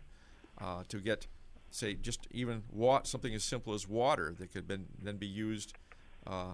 uh, 0.59 0.83
to 0.89 0.99
get, 0.99 1.27
say, 1.71 1.93
just 1.93 2.27
even 2.31 2.63
wa- 2.71 3.03
something 3.03 3.33
as 3.33 3.43
simple 3.43 3.73
as 3.73 3.87
water 3.87 4.35
that 4.37 4.51
could 4.51 4.67
been, 4.67 4.87
then 5.01 5.17
be 5.17 5.27
used 5.27 5.73
uh, 6.27 6.53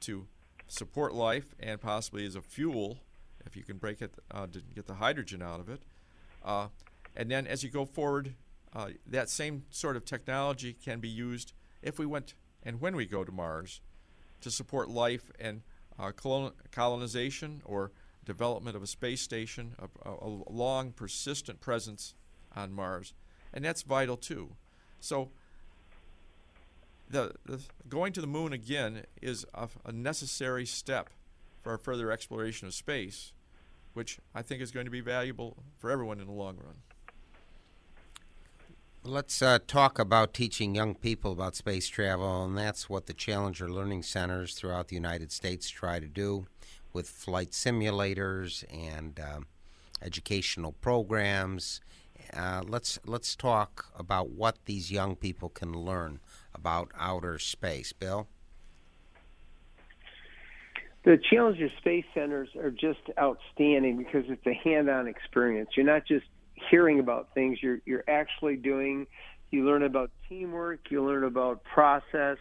to 0.00 0.26
support 0.68 1.14
life 1.14 1.54
and 1.60 1.80
possibly 1.80 2.24
as 2.24 2.34
a 2.36 2.42
fuel 2.42 2.98
if 3.44 3.56
you 3.56 3.62
can 3.62 3.76
break 3.76 4.00
it 4.00 4.14
uh, 4.30 4.46
to 4.46 4.60
get 4.74 4.86
the 4.86 4.94
hydrogen 4.94 5.42
out 5.42 5.58
of 5.58 5.68
it. 5.68 5.82
Uh, 6.44 6.68
and 7.16 7.30
then 7.30 7.46
as 7.46 7.62
you 7.64 7.70
go 7.70 7.84
forward, 7.84 8.34
that 9.06 9.28
same 9.28 9.64
sort 9.70 9.96
of 9.96 10.04
technology 10.04 10.72
can 10.72 10.98
be 10.98 11.08
used 11.08 11.52
if 11.82 11.98
we 11.98 12.06
went 12.06 12.34
and 12.64 12.80
when 12.80 12.96
we 12.96 13.06
go 13.06 13.24
to 13.24 13.32
Mars 13.32 13.80
to 14.40 14.50
support 14.50 14.88
life 14.88 15.30
and 15.38 15.62
uh, 15.98 16.12
colon- 16.12 16.52
colonization 16.70 17.62
or 17.64 17.92
development 18.24 18.76
of 18.76 18.82
a 18.82 18.86
space 18.86 19.20
station, 19.20 19.74
a, 19.78 20.08
a, 20.08 20.14
a 20.14 20.52
long, 20.52 20.92
persistent 20.92 21.60
presence 21.60 22.14
on 22.54 22.72
Mars. 22.72 23.14
And 23.52 23.64
that's 23.64 23.82
vital 23.82 24.16
too. 24.16 24.56
So, 25.00 25.30
the, 27.10 27.34
the 27.44 27.60
going 27.88 28.12
to 28.14 28.20
the 28.20 28.26
moon 28.26 28.52
again 28.52 29.04
is 29.20 29.44
a, 29.54 29.68
a 29.84 29.92
necessary 29.92 30.64
step 30.64 31.10
for 31.62 31.72
our 31.72 31.78
further 31.78 32.10
exploration 32.10 32.66
of 32.66 32.74
space, 32.74 33.32
which 33.92 34.18
I 34.34 34.42
think 34.42 34.62
is 34.62 34.70
going 34.70 34.86
to 34.86 34.90
be 34.90 35.00
valuable 35.00 35.56
for 35.78 35.90
everyone 35.90 36.20
in 36.20 36.26
the 36.26 36.32
long 36.32 36.56
run. 36.56 36.76
Let's 39.04 39.42
uh, 39.42 39.58
talk 39.66 39.98
about 39.98 40.32
teaching 40.32 40.74
young 40.74 40.94
people 40.94 41.32
about 41.32 41.56
space 41.56 41.88
travel, 41.88 42.44
and 42.44 42.56
that's 42.56 42.88
what 42.88 43.06
the 43.06 43.12
Challenger 43.12 43.68
Learning 43.68 44.02
Centers 44.02 44.54
throughout 44.54 44.88
the 44.88 44.94
United 44.94 45.32
States 45.32 45.68
try 45.68 45.98
to 45.98 46.06
do 46.06 46.46
with 46.92 47.08
flight 47.08 47.50
simulators 47.50 48.64
and 48.72 49.18
um, 49.18 49.46
educational 50.00 50.72
programs 50.72 51.80
uh, 52.34 52.62
let's 52.66 52.98
let's 53.06 53.36
talk 53.36 53.86
about 53.96 54.30
what 54.30 54.56
these 54.64 54.90
young 54.90 55.16
people 55.16 55.48
can 55.48 55.72
learn 55.72 56.20
about 56.54 56.90
outer 56.98 57.38
space. 57.38 57.92
Bill, 57.92 58.26
the 61.04 61.18
Challenger 61.30 61.68
Space 61.78 62.04
Centers 62.14 62.48
are 62.56 62.70
just 62.70 63.00
outstanding 63.18 63.96
because 63.96 64.24
it's 64.28 64.46
a 64.46 64.54
hand-on 64.54 65.08
experience. 65.08 65.70
You're 65.76 65.86
not 65.86 66.06
just 66.06 66.26
hearing 66.70 67.00
about 67.00 67.28
things; 67.34 67.62
you're 67.62 67.80
you're 67.84 68.04
actually 68.08 68.56
doing. 68.56 69.06
You 69.50 69.66
learn 69.66 69.82
about 69.82 70.10
teamwork. 70.28 70.90
You 70.90 71.04
learn 71.04 71.24
about 71.24 71.62
process. 71.64 72.38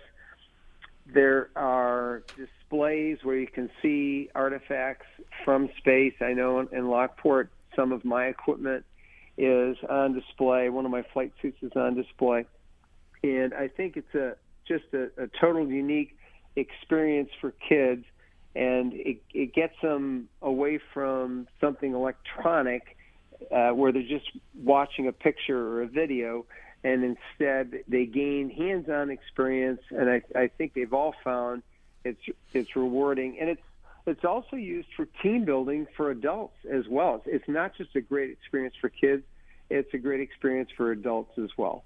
There 1.14 1.50
are 1.56 2.24
displays 2.38 3.18
where 3.24 3.36
you 3.36 3.48
can 3.48 3.70
see 3.82 4.30
artifacts 4.34 5.08
from 5.44 5.70
space. 5.78 6.14
I 6.22 6.34
know 6.34 6.60
in 6.60 6.90
Lockport, 6.90 7.52
some 7.76 7.92
of 7.92 8.06
my 8.06 8.28
equipment 8.28 8.86
is 9.38 9.78
on 9.90 10.14
display. 10.14 10.70
One 10.70 10.86
of 10.86 10.92
my 10.92 11.04
flight 11.14 11.34
suits 11.42 11.58
is 11.62 11.72
on 11.76 11.96
display, 11.96 12.46
and 13.24 13.54
I 13.54 13.68
think 13.68 13.98
it's 13.98 14.16
a 14.16 14.36
just 14.68 14.86
a, 14.94 15.10
a 15.22 15.28
total 15.40 15.68
unique 15.68 16.18
experience 16.56 17.30
for 17.40 17.54
kids, 17.68 18.06
and 18.56 18.94
it, 18.94 19.22
it 19.34 19.54
gets 19.54 19.76
them 19.82 20.30
away 20.42 20.80
from 20.94 21.48
something 21.60 21.94
electronic 21.94 22.98
uh, 23.50 23.70
where 23.70 23.92
they're 23.92 24.02
just 24.04 24.30
watching 24.56 25.08
a 25.08 25.12
picture 25.12 25.58
or 25.58 25.82
a 25.84 25.88
video, 25.88 26.46
and 26.84 27.04
instead 27.04 27.84
they 27.88 28.06
gain 28.06 28.50
hands-on 28.50 29.10
experience, 29.10 29.82
and 29.90 30.10
I, 30.10 30.22
I 30.36 30.48
think 30.48 30.74
they've 30.74 30.94
all 30.94 31.14
found 31.24 31.64
it's 32.04 32.22
it's 32.54 32.76
rewarding, 32.76 33.38
and 33.40 33.50
it's 33.50 33.62
it's 34.08 34.26
also 34.26 34.56
used 34.56 34.90
for 34.96 35.06
team 35.22 35.46
building 35.46 35.88
for 35.96 36.10
adults 36.10 36.58
as 36.72 36.88
well. 36.88 37.22
It's 37.26 37.48
not 37.48 37.76
just 37.76 37.96
a 37.96 38.02
great 38.02 38.32
experience 38.32 38.76
for 38.80 38.90
kids; 38.90 39.24
it's 39.70 39.94
a 39.94 39.98
great 39.98 40.22
experience 40.22 40.70
for 40.76 40.92
adults 40.92 41.38
as 41.38 41.50
well. 41.58 41.84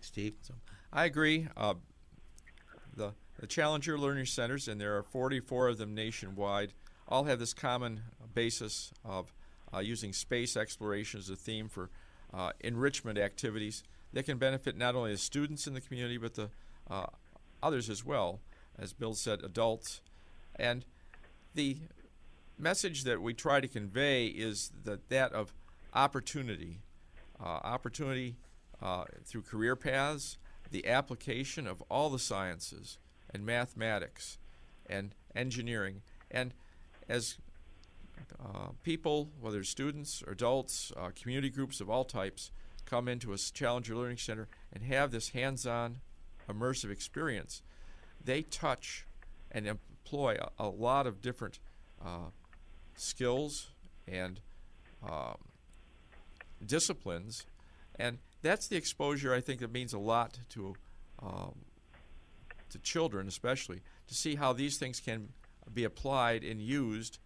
Steve, 0.00 0.34
so 0.42 0.54
I 0.92 1.04
agree. 1.04 1.48
Uh, 1.56 1.74
the 2.94 3.12
the 3.38 3.46
Challenger 3.46 3.98
Learning 3.98 4.26
Centers, 4.26 4.68
and 4.68 4.78
there 4.78 4.96
are 4.98 5.02
44 5.02 5.68
of 5.68 5.78
them 5.78 5.94
nationwide, 5.94 6.74
all 7.08 7.24
have 7.24 7.38
this 7.38 7.54
common 7.54 8.02
basis 8.34 8.92
of 9.02 9.32
using 9.78 10.12
space 10.12 10.56
exploration 10.56 11.20
as 11.20 11.30
a 11.30 11.36
theme 11.36 11.68
for 11.68 11.90
uh, 12.34 12.50
enrichment 12.60 13.18
activities 13.18 13.84
that 14.12 14.24
can 14.24 14.38
benefit 14.38 14.76
not 14.76 14.96
only 14.96 15.12
the 15.12 15.18
students 15.18 15.66
in 15.66 15.74
the 15.74 15.80
community 15.80 16.16
but 16.16 16.34
the 16.34 16.50
uh, 16.90 17.06
others 17.62 17.88
as 17.88 18.04
well. 18.04 18.40
As 18.78 18.92
Bill 18.92 19.14
said, 19.14 19.44
adults 19.44 20.00
and 20.56 20.84
the 21.54 21.78
message 22.58 23.04
that 23.04 23.22
we 23.22 23.34
try 23.34 23.60
to 23.60 23.68
convey 23.68 24.26
is 24.26 24.70
that 24.84 25.08
that 25.08 25.32
of 25.32 25.52
opportunity, 25.94 26.80
uh, 27.40 27.44
opportunity 27.64 28.36
uh, 28.82 29.04
through 29.24 29.42
career 29.42 29.76
paths, 29.76 30.38
the 30.70 30.86
application 30.86 31.66
of 31.66 31.82
all 31.90 32.10
the 32.10 32.18
sciences 32.18 32.98
and 33.32 33.44
mathematics 33.44 34.38
and 34.88 35.14
engineering, 35.34 36.02
and 36.30 36.52
as 37.08 37.38
uh, 38.42 38.68
people, 38.82 39.30
whether 39.40 39.62
students 39.64 40.22
or 40.26 40.32
adults, 40.32 40.92
uh, 40.96 41.10
community 41.14 41.50
groups 41.50 41.80
of 41.80 41.90
all 41.90 42.04
types, 42.04 42.50
come 42.84 43.08
into 43.08 43.32
a 43.32 43.38
Challenger 43.38 43.94
Learning 43.94 44.16
Center 44.16 44.48
and 44.72 44.84
have 44.84 45.10
this 45.10 45.30
hands-on, 45.30 46.00
immersive 46.48 46.90
experience, 46.90 47.62
they 48.22 48.42
touch 48.42 49.06
and 49.50 49.66
employ 49.66 50.36
a, 50.40 50.64
a 50.64 50.68
lot 50.68 51.06
of 51.06 51.20
different 51.20 51.58
uh, 52.04 52.30
skills 52.96 53.70
and 54.08 54.40
um, 55.08 55.36
disciplines, 56.64 57.46
and 57.98 58.18
that's 58.42 58.68
the 58.68 58.76
exposure 58.76 59.34
I 59.34 59.40
think 59.40 59.60
that 59.60 59.72
means 59.72 59.92
a 59.92 59.98
lot 59.98 60.38
to 60.50 60.74
um, 61.22 61.54
to 62.70 62.78
children, 62.78 63.28
especially 63.28 63.80
to 64.06 64.14
see 64.14 64.36
how 64.36 64.52
these 64.52 64.78
things 64.78 65.00
can 65.00 65.28
be 65.72 65.84
applied 65.84 66.44
and 66.44 66.60
used 66.60 67.18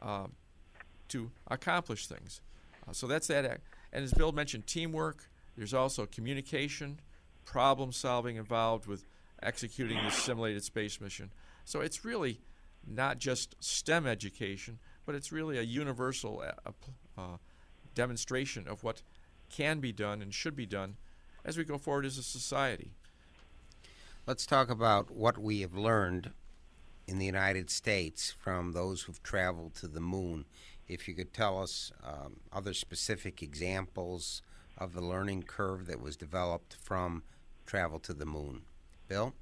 uh, 0.00 0.26
to 1.08 1.30
accomplish 1.48 2.06
things. 2.06 2.40
Uh, 2.88 2.92
so 2.92 3.06
that's 3.06 3.26
that. 3.28 3.60
And 3.92 4.04
as 4.04 4.12
Bill 4.12 4.32
mentioned, 4.32 4.66
teamwork. 4.66 5.28
There's 5.56 5.74
also 5.74 6.06
communication, 6.06 7.00
problem 7.44 7.92
solving 7.92 8.36
involved 8.36 8.86
with 8.86 9.06
executing 9.42 10.02
this 10.02 10.14
simulated 10.14 10.64
space 10.64 11.00
mission. 11.00 11.30
So 11.64 11.80
it's 11.80 12.04
really 12.04 12.40
not 12.86 13.18
just 13.18 13.54
STEM 13.60 14.06
education, 14.06 14.78
but 15.06 15.14
it's 15.14 15.32
really 15.32 15.58
a 15.58 15.62
universal 15.62 16.42
uh, 16.66 16.70
uh, 17.16 17.36
demonstration 17.94 18.66
of 18.66 18.82
what 18.82 19.02
can 19.50 19.80
be 19.80 19.92
done 19.92 20.20
and 20.20 20.34
should 20.34 20.56
be 20.56 20.66
done 20.66 20.96
as 21.44 21.56
we 21.56 21.64
go 21.64 21.78
forward 21.78 22.04
as 22.04 22.18
a 22.18 22.22
society. 22.22 22.92
Let's 24.26 24.46
talk 24.46 24.70
about 24.70 25.10
what 25.10 25.38
we 25.38 25.60
have 25.60 25.74
learned 25.74 26.32
in 27.06 27.18
the 27.18 27.26
United 27.26 27.70
States 27.70 28.30
from 28.30 28.72
those 28.72 29.02
who've 29.02 29.22
traveled 29.22 29.74
to 29.76 29.88
the 29.88 30.00
moon. 30.00 30.44
If 30.88 31.08
you 31.08 31.14
could 31.14 31.32
tell 31.32 31.62
us 31.62 31.92
um, 32.04 32.40
other 32.52 32.74
specific 32.74 33.42
examples 33.42 34.42
of 34.76 34.92
the 34.92 35.00
learning 35.00 35.44
curve 35.44 35.86
that 35.86 36.00
was 36.00 36.16
developed 36.16 36.76
from 36.82 37.22
travel 37.66 37.98
to 38.00 38.12
the 38.12 38.26
moon. 38.26 38.62
Bill? 39.08 39.34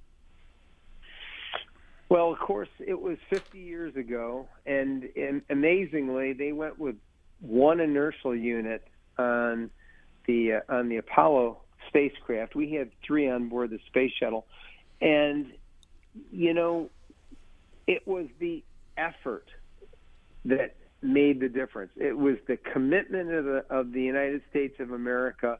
Well, 2.08 2.30
of 2.30 2.38
course, 2.38 2.68
it 2.78 3.00
was 3.00 3.16
50 3.30 3.58
years 3.58 3.96
ago, 3.96 4.46
and, 4.66 5.08
and 5.16 5.42
amazingly, 5.48 6.34
they 6.34 6.52
went 6.52 6.78
with 6.78 6.96
one 7.40 7.80
inertial 7.80 8.36
unit 8.36 8.86
on 9.18 9.70
the 10.26 10.54
uh, 10.54 10.60
on 10.68 10.88
the 10.88 10.98
Apollo 10.98 11.62
spacecraft. 11.88 12.54
We 12.54 12.72
had 12.72 12.90
three 13.04 13.28
on 13.28 13.48
board 13.48 13.70
the 13.70 13.78
space 13.88 14.12
shuttle, 14.20 14.46
and 15.00 15.52
you 16.30 16.54
know, 16.54 16.90
it 17.86 18.06
was 18.06 18.26
the 18.38 18.62
effort 18.96 19.48
that 20.44 20.76
made 21.02 21.40
the 21.40 21.48
difference. 21.48 21.92
It 21.96 22.16
was 22.16 22.36
the 22.46 22.56
commitment 22.56 23.32
of 23.32 23.44
the 23.44 23.64
of 23.70 23.92
the 23.92 24.02
United 24.02 24.42
States 24.50 24.76
of 24.78 24.92
America 24.92 25.58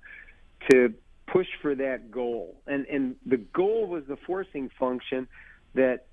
to 0.70 0.94
push 1.26 1.48
for 1.61 1.74
that 1.74 2.11
goal, 2.11 2.56
and 2.66 2.87
and 2.87 3.16
the 3.26 3.38
goal 3.38 3.87
was 3.87 4.04
the 4.08 4.16
forcing 4.26 4.70
function 4.78 5.26
that 5.74 6.06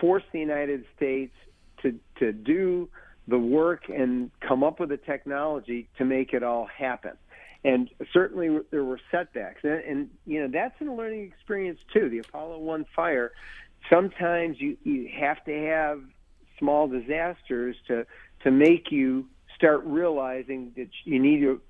forced 0.00 0.26
the 0.32 0.40
United 0.40 0.84
States 0.96 1.34
to 1.82 1.98
to 2.18 2.32
do 2.32 2.88
the 3.28 3.38
work 3.38 3.84
and 3.88 4.30
come 4.46 4.64
up 4.64 4.80
with 4.80 4.88
the 4.88 4.96
technology 4.96 5.88
to 5.98 6.04
make 6.04 6.32
it 6.32 6.42
all 6.42 6.66
happen. 6.66 7.12
And 7.62 7.90
certainly 8.12 8.58
there 8.70 8.84
were 8.84 9.00
setbacks, 9.10 9.60
and, 9.62 9.84
and 9.84 10.10
you 10.26 10.40
know 10.40 10.48
that's 10.52 10.74
a 10.80 10.84
learning 10.84 11.24
experience 11.24 11.78
too. 11.92 12.08
The 12.08 12.18
Apollo 12.18 12.58
One 12.58 12.86
fire. 12.94 13.32
Sometimes 13.88 14.60
you 14.60 14.76
you 14.84 15.08
have 15.18 15.44
to 15.44 15.52
have 15.52 16.02
small 16.58 16.88
disasters 16.88 17.76
to 17.88 18.06
to 18.42 18.50
make 18.50 18.90
you 18.90 19.26
start 19.56 19.82
realizing 19.84 20.72
that 20.76 20.88
you 21.04 21.18
need 21.18 21.40
to 21.40 21.60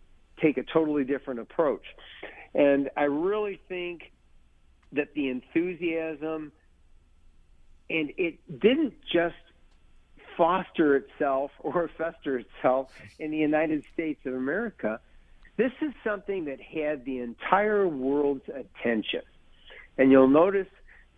take 0.40 0.56
a 0.56 0.62
totally 0.62 1.04
different 1.04 1.40
approach. 1.40 1.84
And 2.54 2.90
I 2.96 3.04
really 3.04 3.60
think 3.68 4.12
that 4.92 5.14
the 5.14 5.28
enthusiasm 5.28 6.52
and 7.88 8.12
it 8.16 8.38
didn't 8.60 8.94
just 9.12 9.34
foster 10.36 10.96
itself 10.96 11.50
or 11.60 11.90
fester 11.98 12.38
itself 12.38 12.88
in 13.18 13.30
the 13.30 13.36
United 13.36 13.84
States 13.92 14.20
of 14.24 14.34
America. 14.34 15.00
This 15.56 15.72
is 15.82 15.92
something 16.04 16.46
that 16.46 16.60
had 16.60 17.04
the 17.04 17.18
entire 17.18 17.86
world's 17.86 18.48
attention. 18.48 19.22
And 19.98 20.10
you'll 20.10 20.28
notice 20.28 20.68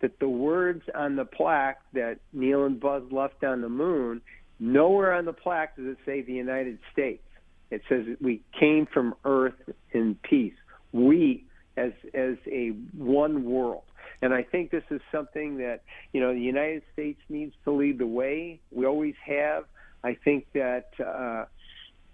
that 0.03 0.19
the 0.19 0.27
words 0.27 0.83
on 0.93 1.15
the 1.15 1.23
plaque 1.23 1.79
that 1.93 2.19
Neil 2.33 2.65
and 2.65 2.77
Buzz 2.77 3.03
left 3.09 3.41
on 3.45 3.61
the 3.61 3.69
moon, 3.69 4.21
nowhere 4.59 5.13
on 5.13 5.23
the 5.23 5.31
plaque 5.31 5.77
does 5.77 5.85
it 5.85 5.97
say 6.05 6.21
the 6.21 6.33
United 6.33 6.77
States. 6.91 7.23
It 7.71 7.83
says 7.87 8.05
we 8.19 8.41
came 8.59 8.85
from 8.85 9.15
Earth 9.23 9.55
in 9.93 10.17
peace. 10.21 10.53
We 10.91 11.45
as 11.77 11.93
as 12.13 12.35
a 12.47 12.71
one 12.97 13.45
world. 13.45 13.83
And 14.21 14.33
I 14.33 14.43
think 14.43 14.71
this 14.71 14.83
is 14.91 14.99
something 15.09 15.57
that, 15.59 15.83
you 16.11 16.19
know, 16.19 16.33
the 16.33 16.39
United 16.39 16.83
States 16.91 17.19
needs 17.29 17.53
to 17.63 17.71
lead 17.71 17.97
the 17.97 18.07
way. 18.07 18.59
We 18.71 18.85
always 18.85 19.15
have. 19.25 19.63
I 20.03 20.17
think 20.23 20.47
that 20.53 20.89
uh, 20.99 21.45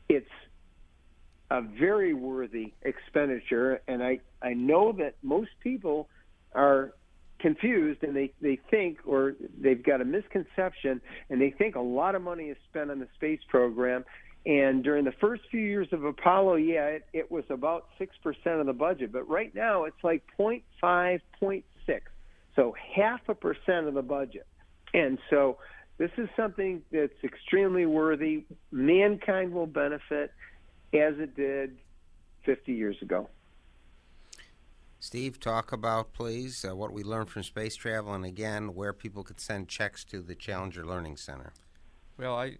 it's 0.07 0.29
a 1.49 1.61
very 1.61 2.13
worthy 2.13 2.73
expenditure. 2.83 3.81
And 3.87 4.03
I, 4.03 4.19
I 4.43 4.53
know 4.53 4.91
that 4.93 5.15
most 5.23 5.49
people 5.59 6.07
are 6.53 6.93
confused 7.39 8.03
and 8.03 8.15
they, 8.15 8.33
they 8.41 8.59
think 8.69 8.99
or 9.05 9.33
they've 9.59 9.83
got 9.83 10.01
a 10.01 10.05
misconception 10.05 11.01
and 11.29 11.41
they 11.41 11.51
think 11.57 11.75
a 11.75 11.81
lot 11.81 12.15
of 12.15 12.21
money 12.21 12.45
is 12.45 12.57
spent 12.69 12.91
on 12.91 12.99
the 12.99 13.07
space 13.15 13.39
program 13.49 14.03
and 14.45 14.83
during 14.83 15.03
the 15.05 15.13
first 15.19 15.43
few 15.51 15.59
years 15.59 15.87
of 15.91 16.03
Apollo, 16.05 16.55
yeah, 16.55 16.85
it, 16.85 17.05
it 17.13 17.31
was 17.31 17.43
about 17.49 17.87
6% 17.99 18.07
of 18.59 18.65
the 18.65 18.73
budget. 18.73 19.11
But 19.11 19.29
right 19.29 19.53
now, 19.53 19.83
it's 19.83 20.01
like 20.03 20.23
0.5, 20.39 21.19
0.6. 21.41 21.63
So 22.55 22.73
half 22.95 23.19
a 23.27 23.35
percent 23.35 23.87
of 23.87 23.93
the 23.93 24.01
budget. 24.01 24.47
And 24.93 25.19
so 25.29 25.57
this 25.97 26.11
is 26.17 26.29
something 26.35 26.81
that's 26.91 27.13
extremely 27.23 27.85
worthy. 27.85 28.45
Mankind 28.71 29.53
will 29.53 29.67
benefit. 29.67 30.31
as 30.93 31.13
it 31.19 31.35
did 31.35 31.77
50 32.45 32.73
years 32.73 32.95
ago. 33.01 33.29
Steve, 35.01 35.39
talk 35.39 35.71
about, 35.71 36.11
please, 36.11 36.65
uh, 36.67 36.75
what 36.75 36.91
we 36.91 37.03
learned 37.03 37.29
from 37.29 37.41
space 37.41 37.75
travel 37.75 38.13
and 38.13 38.25
again, 38.25 38.75
where 38.75 38.91
people 38.91 39.23
could 39.23 39.39
send 39.39 39.69
checks 39.69 40.03
to 40.03 40.21
the 40.21 40.35
Challenger 40.35 40.85
Learning 40.85 41.15
Center. 41.15 41.53
Well, 42.17 42.35
I, 42.35 42.57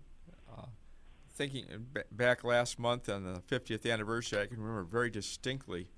uh, 0.49 0.67
thinking 1.34 1.65
b- 1.93 2.02
back 2.13 2.45
last 2.45 2.80
month 2.80 3.10
on 3.10 3.25
the 3.25 3.41
50th 3.41 3.91
anniversary, 3.91 4.41
I 4.41 4.45
can 4.45 4.58
remember 4.58 4.84
very 4.84 5.10
distinctly 5.10 5.89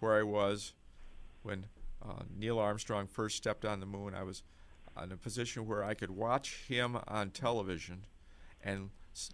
where 0.00 0.18
I 0.18 0.22
was 0.22 0.72
when 1.42 1.66
uh, 2.02 2.22
Neil 2.34 2.58
Armstrong 2.58 3.06
first 3.06 3.36
stepped 3.36 3.66
on 3.66 3.80
the 3.80 3.86
moon. 3.86 4.14
I 4.14 4.22
was 4.22 4.42
in 5.02 5.12
a 5.12 5.16
position 5.18 5.66
where 5.66 5.84
I 5.84 5.92
could 5.92 6.10
watch 6.10 6.64
him 6.68 6.98
on 7.06 7.30
television 7.30 8.06
and 8.64 8.90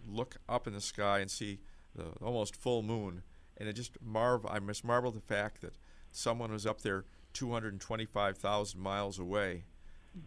look 0.07 0.39
up 0.49 0.67
in 0.67 0.73
the 0.73 0.81
sky 0.81 1.21
and 1.21 1.31
see 1.31 1.61
the 1.95 2.07
almost 2.21 2.57
full 2.57 2.83
moon. 2.83 3.23
And 3.57 3.69
it 3.69 3.75
just 3.75 3.93
marvel. 4.03 4.51
I 4.53 4.59
must 4.59 4.85
marvel 4.85 5.11
the 5.13 5.21
fact 5.21 5.61
that 5.63 5.75
someone 6.19 6.51
was 6.51 6.67
up 6.67 6.83
there 6.83 7.05
225,000 7.35 8.81
miles 8.81 9.19
away, 9.19 9.65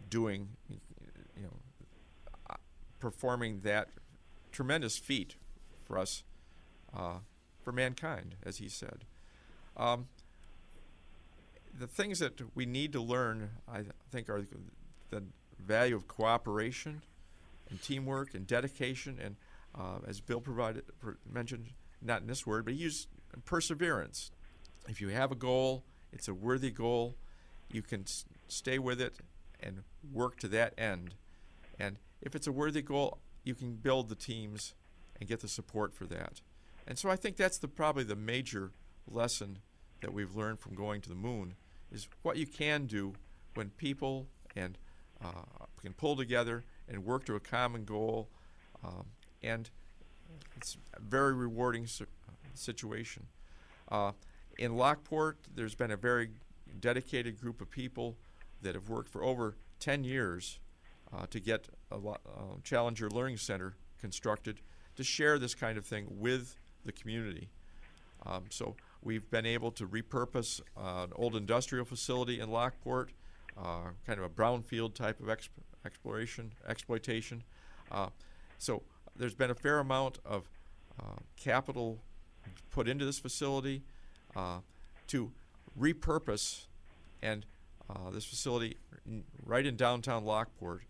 doing, 0.10 0.49
you 0.69 1.43
know, 1.43 1.58
uh, 2.49 2.56
performing 2.99 3.60
that 3.62 3.89
tremendous 4.51 4.97
feat 4.97 5.36
for 5.84 5.97
us, 5.97 6.23
uh, 6.95 7.17
for 7.62 7.73
mankind, 7.73 8.36
as 8.43 8.58
he 8.58 8.69
said. 8.69 9.04
Um, 9.75 10.08
the 11.77 11.88
things 11.88 12.19
that 12.19 12.39
we 12.56 12.65
need 12.65 12.93
to 12.93 13.01
learn, 13.01 13.49
I 13.67 13.84
think, 14.12 14.30
are 14.30 14.45
the 15.10 15.23
value 15.60 15.95
of 15.95 16.08
cooperation 16.08 17.01
and 17.69 17.82
teamwork 17.82 18.34
and 18.34 18.47
dedication, 18.47 19.19
and 19.21 19.36
uh, 19.75 19.99
as 20.08 20.21
Bill 20.21 20.39
provided 20.39 20.84
mentioned, 21.30 21.71
not 22.01 22.21
in 22.21 22.27
this 22.27 22.45
word, 22.47 22.65
but 22.65 22.73
he 22.73 22.80
used 22.80 23.08
perseverance. 23.45 24.32
If 24.88 25.02
you 25.02 25.10
have 25.10 25.32
a 25.32 25.36
goal, 25.36 25.84
it's 26.12 26.28
a 26.28 26.34
worthy 26.34 26.72
goal. 26.72 27.15
You 27.72 27.82
can 27.82 28.02
s- 28.02 28.26
stay 28.48 28.80
with 28.80 29.00
it 29.00 29.15
and 29.60 29.84
work 30.12 30.38
to 30.39 30.48
that 30.50 30.74
end. 30.78 31.15
And 31.80 31.98
if 32.22 32.36
it's 32.36 32.48
a 32.48 32.52
worthy 32.52 32.82
goal, 32.82 33.20
you 33.44 33.56
can 33.56 33.76
build 33.76 34.10
the 34.10 34.15
teams 34.15 34.74
and 35.20 35.30
get 35.30 35.39
the 35.39 35.48
support 35.48 35.94
for 35.94 36.06
that. 36.08 36.41
And 36.88 36.98
so 36.98 37.10
I 37.10 37.15
think 37.15 37.38
that's 37.38 37.58
the 37.58 37.67
probably 37.67 38.04
the 38.04 38.15
major 38.15 38.72
lesson 39.08 39.60
that 40.02 40.13
we've 40.13 40.36
learned 40.36 40.60
from 40.60 40.74
going 40.74 41.02
to 41.02 41.10
the 41.10 41.15
moon 41.15 41.54
is 41.91 42.08
what 42.24 42.38
you 42.38 42.48
can 42.48 42.86
do 42.86 43.13
when 43.54 43.70
people 43.70 44.28
and 44.56 44.78
uh, 45.24 45.65
can 45.82 45.94
pull 45.94 46.15
together 46.15 46.63
and 46.89 47.06
work 47.06 47.26
to 47.26 47.36
a 47.36 47.39
common 47.39 47.86
goal. 47.86 48.30
Um, 48.84 49.06
and 49.44 49.70
it's 50.58 50.78
a 50.96 51.02
very 51.02 51.34
rewarding 51.34 51.86
su- 51.86 52.08
situation. 52.56 53.28
Uh, 53.91 54.12
in 54.58 54.76
Lockport, 54.76 55.38
there's 55.56 55.76
been 55.76 55.92
a 55.92 55.98
very 55.98 56.30
dedicated 56.80 57.40
group 57.40 57.62
of 57.62 57.70
people 57.70 58.18
that 58.62 58.76
have 58.76 58.90
worked 58.90 59.10
for 59.10 59.24
over 59.24 59.56
10 59.80 60.04
years 60.04 60.60
uh, 61.14 61.26
to 61.30 61.40
get 61.40 61.68
a 61.92 61.96
uh, 61.96 62.18
Challenger 62.64 63.10
Learning 63.10 63.38
Center 63.38 63.76
constructed 64.00 64.62
to 64.96 65.04
share 65.04 65.40
this 65.40 65.56
kind 65.56 65.78
of 65.78 65.86
thing 65.86 66.08
with 66.10 66.56
the 66.86 66.92
community. 66.92 67.50
Um, 68.26 68.46
so 68.50 68.76
we've 69.02 69.30
been 69.30 69.46
able 69.46 69.72
to 69.72 69.88
repurpose 69.88 70.62
uh, 70.78 71.04
an 71.04 71.12
old 71.16 71.36
industrial 71.36 71.86
facility 71.86 72.40
in 72.40 72.50
Lockport, 72.50 73.12
uh, 73.58 73.90
kind 74.06 74.20
of 74.20 74.26
a 74.26 74.30
brownfield 74.30 74.94
type 74.94 75.20
of 75.20 75.28
exp- 75.28 75.50
exploration 75.86 76.54
exploitation. 76.68 77.44
Uh, 77.92 78.10
so 78.58 78.84
there's 79.16 79.36
been 79.36 79.50
a 79.50 79.56
fair 79.56 79.80
amount 79.80 80.20
of 80.24 80.50
uh, 81.00 81.16
capital 81.36 82.00
put 82.70 82.88
into 82.88 83.06
this 83.06 83.20
facility 83.20 83.84
to 85.08 85.32
repurpose 85.80 86.65
and 87.22 87.46
uh, 87.89 88.10
this 88.12 88.26
facility 88.26 88.78
right 89.46 89.65
in 89.65 89.76
downtown 89.76 90.26
Lockport 90.26 90.84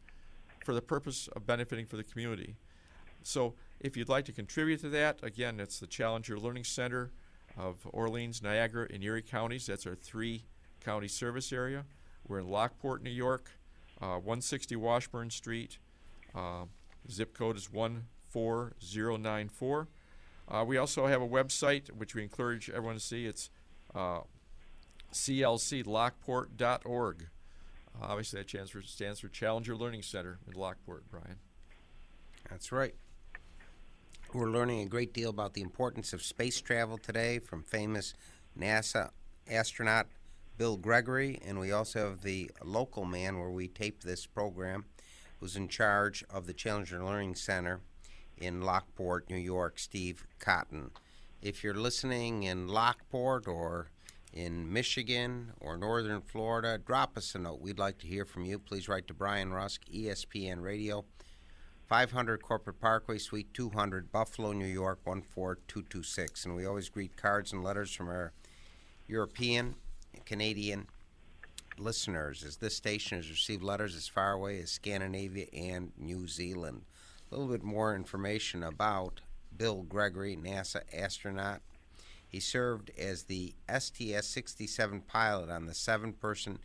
for 0.64 0.74
the 0.74 0.82
purpose 0.82 1.28
of 1.36 1.46
benefiting 1.46 1.86
for 1.86 1.98
the 1.98 2.04
community. 2.04 2.56
So 3.24 3.54
if 3.80 3.98
you'd 3.98 4.10
like 4.10 4.26
to 4.26 4.32
contribute 4.32 4.82
to 4.82 4.90
that, 4.90 5.20
again, 5.24 5.60
it's 5.60 5.80
the 5.80 5.88
Challenger 5.88 6.40
Learning 6.40 6.64
Center 6.64 7.12
of 7.58 7.88
Orleans, 7.92 8.42
Niagara, 8.42 8.88
and 8.92 9.04
Erie 9.04 9.22
counties. 9.22 9.66
That's 9.66 9.86
our 9.86 9.96
three 9.96 10.46
county 10.84 11.08
service 11.08 11.54
area. 11.54 11.86
We're 12.28 12.40
in 12.40 12.48
Lockport, 12.48 13.04
New 13.04 13.10
York, 13.10 13.52
uh, 14.02 14.18
160 14.18 14.76
Washburn 14.76 15.30
Street. 15.30 15.78
Uh, 16.34 16.66
zip 17.10 17.34
code 17.34 17.58
is 17.58 17.66
14094. 17.66 19.88
Uh, 20.52 20.66
we 20.66 20.78
also 20.78 21.06
have 21.08 21.22
a 21.22 21.28
website 21.28 21.90
which 21.92 22.14
we 22.14 22.24
encourage 22.24 22.70
everyone 22.70 22.96
to 22.96 23.02
see. 23.02 23.26
It's 23.26 23.50
uh, 23.96 24.20
clclockport.org. 25.14 27.28
Obviously, 28.02 28.40
that 28.40 28.50
stands 28.50 28.72
for, 28.72 28.82
stands 28.82 29.22
for 29.22 29.30
Challenger 29.30 29.76
Learning 29.76 30.02
Center 30.02 30.40
in 30.48 30.54
Lockport, 30.60 31.04
Brian. 31.10 31.38
That's 32.50 32.72
right. 32.72 32.96
We're 34.34 34.50
learning 34.50 34.82
a 34.82 34.86
great 34.86 35.14
deal 35.14 35.30
about 35.30 35.54
the 35.54 35.62
importance 35.62 36.14
of 36.14 36.22
space 36.22 36.62
travel 36.62 36.98
today 36.98 37.40
from 37.40 37.64
famous 37.64 38.14
NASA 38.58 39.12
astronaut 39.50 40.08
Bill 40.58 40.78
Gregory, 40.78 41.40
and 41.46 41.60
we 41.60 41.72
also 41.72 42.10
have 42.10 42.22
the 42.22 42.50
local 42.64 43.06
man 43.06 43.40
where 43.40 43.52
we 43.52 43.68
taped 43.68 44.06
this 44.06 44.26
program, 44.26 44.86
who's 45.40 45.56
in 45.56 45.68
charge 45.68 46.24
of 46.30 46.48
the 46.48 46.54
Challenger 46.54 47.04
Learning 47.04 47.36
Center 47.36 47.82
in 48.38 48.62
Lockport, 48.62 49.30
New 49.30 49.38
York, 49.38 49.80
Steve 49.80 50.26
Cotton. 50.40 50.92
If 51.42 51.64
you're 51.64 51.74
listening 51.74 52.44
in 52.44 52.68
Lockport 52.68 53.48
or 53.48 53.90
in 54.34 54.72
Michigan 54.72 55.54
or 55.60 55.76
Northern 55.78 56.22
Florida, 56.22 56.78
drop 56.78 57.18
us 57.18 57.36
a 57.36 57.40
note. 57.40 57.62
We'd 57.62 57.80
like 57.80 57.98
to 58.00 58.08
hear 58.08 58.26
from 58.26 58.46
you. 58.46 58.60
Please 58.60 58.88
write 58.88 59.08
to 59.08 59.14
Brian 59.14 59.52
Rusk, 59.52 59.82
ESPN 59.94 60.62
Radio, 60.62 61.04
500 61.88 62.42
Corporate 62.42 62.80
Parkway, 62.80 63.18
Suite 63.18 63.54
200, 63.54 64.12
Buffalo, 64.12 64.54
New 64.54 64.66
York, 64.66 65.00
14226. 65.04 66.46
And 66.46 66.56
we 66.56 66.66
always 66.66 66.90
greet 66.90 67.18
cards 67.18 67.52
and 67.52 67.64
letters 67.64 67.94
from 67.94 68.08
our 68.08 68.32
European 69.08 69.76
and 70.14 70.26
Canadian 70.26 70.88
listeners, 71.78 72.44
as 72.44 72.58
this 72.58 72.76
station 72.76 73.18
has 73.18 73.30
received 73.30 73.64
letters 73.64 73.96
as 73.96 74.08
far 74.08 74.34
away 74.34 74.60
as 74.62 74.72
Scandinavia 74.72 75.48
and 75.54 75.92
New 75.98 76.28
Zealand. 76.28 76.84
A 77.32 77.38
little 77.38 77.54
bit 77.54 77.64
more 77.64 77.96
information 77.96 78.62
about 78.62 79.22
Bill 79.56 79.84
Gregory, 79.84 80.36
NASA 80.36 80.82
astronaut. 80.94 81.62
He 82.28 82.42
served 82.42 82.92
as 82.98 83.24
the 83.24 83.56
STS 83.70 84.28
67 84.28 85.02
pilot 85.08 85.50
on 85.50 85.66
the 85.66 85.74
seven 85.74 86.12
person 86.12 86.60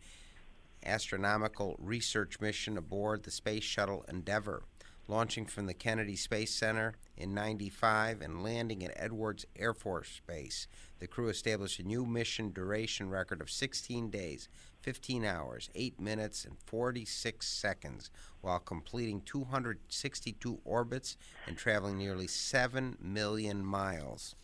astronomical 0.85 1.77
research 1.79 2.41
mission 2.41 2.77
aboard 2.77 3.23
the 3.23 3.31
Space 3.31 3.63
Shuttle 3.63 4.03
Endeavour, 4.09 4.63
launching 5.07 5.45
from 5.45 5.67
the 5.67 5.73
Kennedy 5.73 6.17
Space 6.17 6.53
Center 6.53 6.95
in 7.15 7.33
95 7.33 8.19
and 8.19 8.43
landing 8.43 8.83
at 8.83 8.91
Edwards 8.97 9.45
Air 9.55 9.73
Force 9.73 10.19
Base. 10.27 10.67
The 10.99 11.07
crew 11.07 11.29
established 11.29 11.79
a 11.79 11.83
new 11.83 12.05
mission 12.05 12.51
duration 12.51 13.09
record 13.09 13.39
of 13.39 13.51
16 13.51 14.09
days, 14.09 14.49
15 14.81 15.23
hours, 15.25 15.69
8 15.75 15.99
minutes, 15.99 16.43
and 16.43 16.57
46 16.65 17.45
seconds 17.45 18.09
while 18.41 18.59
completing 18.59 19.21
262 19.21 20.59
orbits 20.65 21.17
and 21.45 21.55
traveling 21.55 21.97
nearly 21.97 22.27
7 22.27 22.97
million 22.99 23.63
miles. 23.63 24.35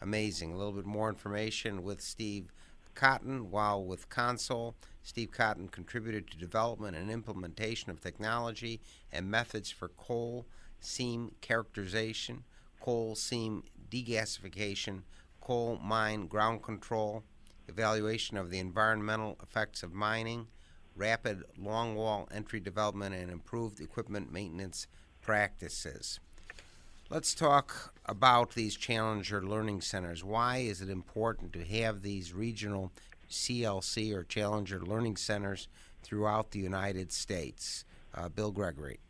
Amazing. 0.00 0.52
A 0.52 0.56
little 0.56 0.72
bit 0.72 0.84
more 0.84 1.08
information 1.08 1.82
with 1.84 2.00
Steve 2.00 2.52
Cotton 2.94 3.50
while 3.50 3.84
with 3.84 4.08
Consol. 4.08 4.74
Steve 5.02 5.30
Cotton 5.30 5.68
contributed 5.68 6.30
to 6.30 6.38
development 6.38 6.96
and 6.96 7.10
implementation 7.10 7.90
of 7.90 8.00
technology 8.00 8.80
and 9.12 9.30
methods 9.30 9.70
for 9.70 9.88
coal 9.88 10.46
seam 10.80 11.32
characterization, 11.40 12.44
coal 12.80 13.14
seam 13.14 13.62
degasification, 13.90 15.02
coal 15.44 15.78
mine 15.82 16.26
ground 16.26 16.62
control, 16.62 17.22
evaluation 17.68 18.36
of 18.36 18.50
the 18.50 18.58
environmental 18.58 19.38
effects 19.42 19.82
of 19.82 19.92
mining, 19.92 20.46
rapid 20.96 21.44
longwall 21.60 22.26
entry 22.34 22.60
development, 22.60 23.14
and 23.14 23.30
improved 23.30 23.80
equipment 23.80 24.32
maintenance 24.32 24.86
practices. 25.20 26.18
Let's 27.10 27.34
talk 27.34 27.94
about 28.06 28.54
these 28.54 28.76
Challenger 28.76 29.42
Learning 29.42 29.80
Centers. 29.80 30.24
Why 30.24 30.58
is 30.58 30.80
it 30.80 30.88
important 30.88 31.52
to 31.52 31.64
have 31.64 32.02
these 32.02 32.32
regional 32.32 32.90
CLC 33.30 34.14
or 34.14 34.24
Challenger 34.24 34.80
Learning 34.80 35.16
Centers 35.16 35.68
throughout 36.02 36.50
the 36.52 36.60
United 36.60 37.12
States? 37.12 37.84
Uh, 38.14 38.28
Bill 38.28 38.50
Gregory. 38.50 39.00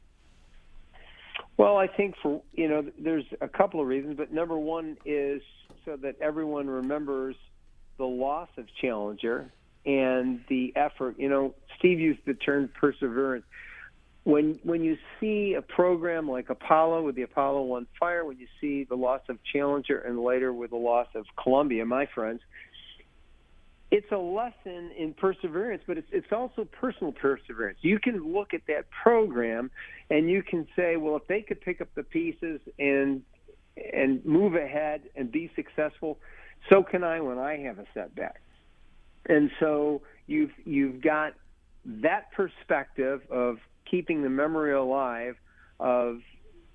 Well, 1.57 1.77
I 1.77 1.87
think 1.87 2.16
for 2.20 2.42
you 2.53 2.68
know, 2.68 2.85
there's 2.99 3.27
a 3.40 3.49
couple 3.49 3.81
of 3.81 3.87
reasons, 3.87 4.16
but 4.16 4.33
number 4.33 4.59
one 4.59 4.97
is 5.05 5.40
so 5.85 5.97
that 5.97 6.16
everyone 6.20 6.68
remembers 6.68 7.37
the 7.99 8.05
loss 8.05 8.49
of 8.57 8.66
Challenger 8.81 9.51
and 9.87 10.40
the 10.49 10.73
effort. 10.77 11.18
You 11.18 11.29
know, 11.29 11.55
Steve 11.79 12.01
used 12.01 12.20
the 12.27 12.35
term 12.35 12.70
perseverance. 12.81 13.44
when 14.25 14.59
when 14.62 14.83
you 14.83 14.97
see 15.20 15.55
a 15.55 15.62
program 15.62 16.29
like 16.29 16.49
Apollo 16.51 17.03
with 17.03 17.14
the 17.14 17.23
Apollo 17.23 17.62
One 17.62 17.87
fire, 18.01 18.25
when 18.25 18.38
you 18.38 18.47
see 18.61 18.85
the 18.85 18.97
loss 18.97 19.20
of 19.29 19.38
Challenger 19.53 19.99
and 19.99 20.18
later 20.18 20.53
with 20.53 20.70
the 20.70 20.77
loss 20.77 21.09
of 21.14 21.27
Columbia, 21.37 21.85
my 21.85 22.07
friends, 22.14 22.40
it's 23.90 24.11
a 24.11 24.16
lesson 24.16 24.90
in 24.97 25.14
perseverance, 25.14 25.83
but 25.87 25.99
it's 25.99 26.09
it's 26.11 26.33
also 26.33 26.64
personal 26.64 27.12
perseverance. 27.12 27.79
You 27.83 27.99
can 27.99 28.33
look 28.33 28.55
at 28.55 28.62
that 28.66 28.87
program 28.90 29.70
and 30.11 30.29
you 30.29 30.42
can 30.42 30.66
say, 30.75 30.97
well, 30.97 31.16
if 31.16 31.27
they 31.27 31.42
could 31.42 31.61
pick 31.61 31.81
up 31.81 31.88
the 31.94 32.03
pieces 32.03 32.61
and 32.79 33.23
and 33.76 34.24
move 34.24 34.54
ahead 34.54 35.02
and 35.16 35.30
be 35.30 35.50
successful, 35.56 36.18
so 36.70 36.82
can 36.82 37.02
I 37.02 37.20
when 37.20 37.38
I 37.38 37.58
have 37.58 37.78
a 37.78 37.84
setback. 37.92 38.40
And 39.26 39.50
so 39.58 40.02
you've 40.26 40.52
you've 40.64 41.02
got 41.02 41.34
that 41.84 42.32
perspective 42.32 43.22
of 43.30 43.58
keeping 43.90 44.22
the 44.22 44.30
memory 44.30 44.72
alive 44.72 45.37
of 45.80 46.20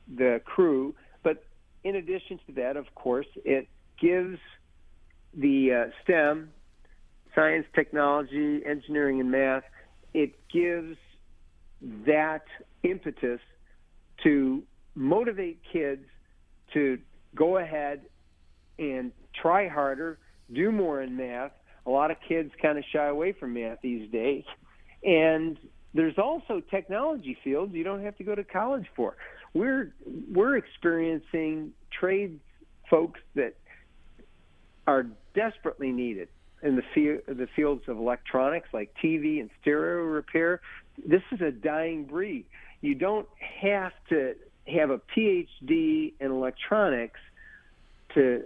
the 0.08 0.42
crew. 0.46 0.96
But 1.24 1.44
in 1.84 1.96
addition 1.96 2.40
to 2.48 2.54
that, 2.54 2.78
of 2.78 2.94
course, 2.96 3.28
it 3.46 3.68
gives 4.00 4.40
the 5.34 5.86
uh, 5.88 5.92
STEM, 6.04 6.52
science, 7.36 7.66
technology, 7.76 8.62
engineering, 8.66 9.20
and 9.20 9.32
math, 9.32 9.64
it 10.14 10.34
gives 10.52 10.98
that 11.82 12.44
impetus 12.84 13.40
to 14.24 14.64
motivate 14.96 15.62
kids 15.72 16.06
to 16.74 17.00
go 17.36 17.58
ahead 17.58 18.02
and 18.78 19.12
try 19.42 19.68
harder, 19.68 20.18
do 20.52 20.72
more 20.72 21.02
in 21.02 21.16
math. 21.16 21.52
A 21.86 21.90
lot 21.90 22.12
of 22.12 22.18
kids 22.28 22.52
kind 22.62 22.78
of 22.78 22.84
shy 22.92 23.08
away 23.08 23.32
from 23.34 23.54
math 23.54 23.80
these 23.82 24.10
days. 24.12 24.44
And 25.04 25.58
there's 25.94 26.18
also 26.18 26.62
technology 26.70 27.38
fields 27.44 27.74
you 27.74 27.84
don't 27.84 28.04
have 28.04 28.18
to 28.18 28.24
go 28.24 28.36
to 28.36 28.44
college 28.44 28.86
for. 28.96 29.16
We're 29.54 29.94
we're 30.32 30.58
experiencing 30.58 31.72
trade 31.92 32.40
folks 32.90 33.20
that 33.36 33.56
are 34.86 35.08
desperately 35.34 35.92
needed 35.92 36.30
in 36.62 36.76
the 36.76 36.84
field, 36.94 37.22
the 37.28 37.48
fields 37.56 37.84
of 37.88 37.98
electronics 37.98 38.70
like 38.74 38.94
TV 39.04 39.40
and 39.40 39.50
stereo 39.62 40.04
repair. 40.04 40.62
This 41.04 41.22
is 41.32 41.42
a 41.42 41.52
dying 41.52 42.06
breed. 42.06 42.46
You 42.82 42.96
don't 42.96 43.28
have 43.62 43.94
to 44.10 44.36
have 44.70 44.90
a 44.90 45.00
PhD 45.16 46.14
in 46.20 46.32
electronics 46.32 47.20
to 48.14 48.44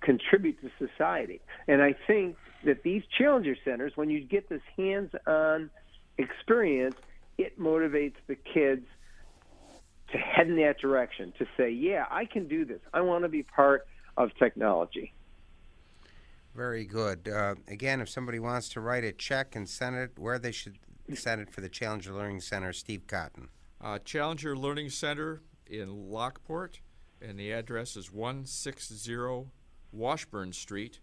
contribute 0.00 0.60
to 0.60 0.70
society. 0.78 1.40
And 1.68 1.82
I 1.82 1.94
think 2.06 2.36
that 2.64 2.82
these 2.82 3.02
challenger 3.18 3.56
centers, 3.64 3.92
when 3.96 4.10
you 4.10 4.20
get 4.20 4.48
this 4.48 4.62
hands-on 4.76 5.70
experience, 6.18 6.96
it 7.38 7.58
motivates 7.58 8.16
the 8.26 8.34
kids 8.34 8.86
to 10.12 10.18
head 10.18 10.48
in 10.48 10.56
that 10.56 10.78
direction, 10.78 11.32
to 11.38 11.46
say, 11.56 11.70
yeah, 11.70 12.06
I 12.10 12.24
can 12.24 12.46
do 12.46 12.64
this. 12.64 12.80
I 12.94 13.00
want 13.00 13.24
to 13.24 13.28
be 13.28 13.42
part 13.42 13.86
of 14.16 14.30
technology. 14.38 15.12
Very 16.54 16.84
good. 16.84 17.28
Uh, 17.28 17.56
again, 17.68 18.00
if 18.00 18.08
somebody 18.08 18.38
wants 18.38 18.68
to 18.70 18.80
write 18.80 19.04
a 19.04 19.12
check 19.12 19.56
and 19.56 19.68
send 19.68 19.96
it, 19.96 20.12
where 20.16 20.38
they 20.38 20.52
should 20.52 20.78
send 21.14 21.40
it 21.40 21.50
for 21.50 21.60
the 21.60 21.68
Challenger 21.68 22.12
Learning 22.12 22.40
Center, 22.40 22.72
Steve 22.72 23.06
Cotton. 23.06 23.48
Uh, 23.80 23.98
Challenger 23.98 24.56
Learning 24.56 24.88
Center 24.88 25.42
in 25.68 26.10
Lockport, 26.10 26.80
and 27.20 27.38
the 27.38 27.52
address 27.52 27.96
is 27.96 28.12
160 28.12 29.46
Washburn 29.92 30.52
Street, 30.52 31.00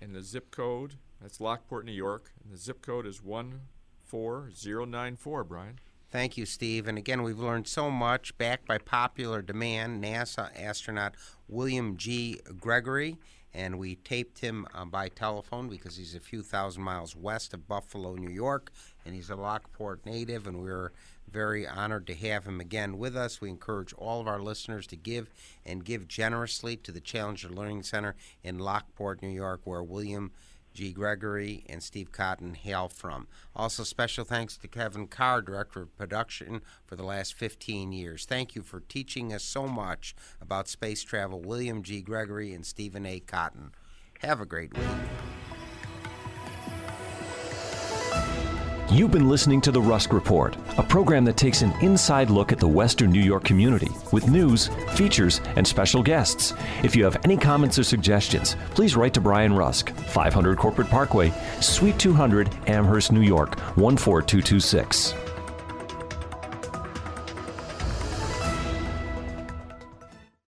and 0.00 0.14
the 0.14 0.22
zip 0.22 0.50
code, 0.50 0.94
that's 1.20 1.40
Lockport, 1.40 1.84
New 1.84 1.92
York, 1.92 2.32
and 2.42 2.50
the 2.52 2.58
zip 2.58 2.82
code 2.82 3.06
is 3.06 3.18
14094, 3.18 5.44
Brian. 5.44 5.78
Thank 6.10 6.36
you, 6.36 6.46
Steve. 6.46 6.86
And 6.86 6.96
again, 6.96 7.22
we've 7.22 7.38
learned 7.38 7.66
so 7.66 7.90
much. 7.90 8.36
Backed 8.38 8.66
by 8.66 8.78
popular 8.78 9.42
demand, 9.42 10.02
NASA 10.02 10.50
astronaut 10.58 11.14
William 11.48 11.96
G. 11.96 12.40
Gregory, 12.60 13.18
and 13.52 13.78
we 13.78 13.96
taped 13.96 14.38
him 14.38 14.66
uh, 14.72 14.84
by 14.84 15.08
telephone 15.08 15.68
because 15.68 15.96
he's 15.96 16.14
a 16.14 16.20
few 16.20 16.42
thousand 16.42 16.84
miles 16.84 17.16
west 17.16 17.52
of 17.54 17.66
Buffalo, 17.66 18.14
New 18.14 18.30
York, 18.30 18.70
and 19.04 19.14
he's 19.14 19.30
a 19.30 19.36
Lockport 19.36 20.06
native, 20.06 20.46
and 20.46 20.60
we're 20.62 20.92
very 21.28 21.66
honored 21.66 22.06
to 22.06 22.14
have 22.14 22.44
him 22.44 22.60
again 22.60 22.98
with 22.98 23.16
us. 23.16 23.40
We 23.40 23.50
encourage 23.50 23.92
all 23.94 24.20
of 24.20 24.28
our 24.28 24.40
listeners 24.40 24.86
to 24.88 24.96
give 24.96 25.28
and 25.64 25.84
give 25.84 26.06
generously 26.06 26.76
to 26.78 26.92
the 26.92 27.00
Challenger 27.00 27.48
Learning 27.48 27.82
Center 27.82 28.14
in 28.44 28.60
Lockport, 28.60 29.22
New 29.22 29.28
York, 29.28 29.62
where 29.64 29.82
William 29.82 30.30
G. 30.76 30.92
Gregory 30.92 31.64
and 31.68 31.82
Steve 31.82 32.12
Cotton 32.12 32.54
hail 32.54 32.88
from. 32.88 33.26
Also, 33.54 33.82
special 33.82 34.24
thanks 34.24 34.58
to 34.58 34.68
Kevin 34.68 35.06
Carr, 35.06 35.40
Director 35.40 35.80
of 35.80 35.96
Production, 35.96 36.60
for 36.84 36.96
the 36.96 37.02
last 37.02 37.32
15 37.32 37.92
years. 37.92 38.26
Thank 38.26 38.54
you 38.54 38.62
for 38.62 38.80
teaching 38.80 39.32
us 39.32 39.42
so 39.42 39.66
much 39.66 40.14
about 40.40 40.68
space 40.68 41.02
travel, 41.02 41.40
William 41.40 41.82
G. 41.82 42.02
Gregory 42.02 42.52
and 42.52 42.66
Steven 42.66 43.06
A. 43.06 43.20
Cotton. 43.20 43.72
Have 44.20 44.40
a 44.40 44.46
great 44.46 44.76
week. 44.76 44.86
You've 48.92 49.10
been 49.10 49.28
listening 49.28 49.60
to 49.62 49.72
The 49.72 49.80
Rusk 49.80 50.12
Report, 50.12 50.56
a 50.78 50.82
program 50.82 51.24
that 51.24 51.36
takes 51.36 51.62
an 51.62 51.72
inside 51.82 52.30
look 52.30 52.52
at 52.52 52.60
the 52.60 52.68
Western 52.68 53.10
New 53.10 53.20
York 53.20 53.42
community 53.42 53.88
with 54.12 54.28
news, 54.28 54.68
features, 54.94 55.40
and 55.56 55.66
special 55.66 56.04
guests. 56.04 56.54
If 56.84 56.94
you 56.94 57.02
have 57.02 57.16
any 57.24 57.36
comments 57.36 57.80
or 57.80 57.82
suggestions, 57.82 58.54
please 58.76 58.94
write 58.94 59.12
to 59.14 59.20
Brian 59.20 59.52
Rusk, 59.52 59.90
500 59.90 60.56
Corporate 60.56 60.88
Parkway, 60.88 61.32
Suite 61.60 61.98
200, 61.98 62.48
Amherst, 62.68 63.10
New 63.10 63.22
York, 63.22 63.58
14226. 63.74 65.14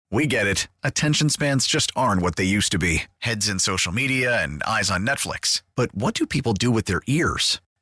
We 0.09 0.25
get 0.25 0.47
it. 0.47 0.69
Attention 0.83 1.27
spans 1.27 1.67
just 1.67 1.91
aren't 1.97 2.21
what 2.21 2.37
they 2.37 2.45
used 2.45 2.71
to 2.71 2.79
be 2.79 3.03
heads 3.19 3.49
in 3.49 3.59
social 3.59 3.91
media 3.91 4.41
and 4.41 4.63
eyes 4.63 4.89
on 4.89 5.05
Netflix. 5.05 5.63
But 5.75 5.93
what 5.93 6.13
do 6.13 6.25
people 6.25 6.53
do 6.53 6.71
with 6.71 6.85
their 6.85 7.01
ears? 7.07 7.59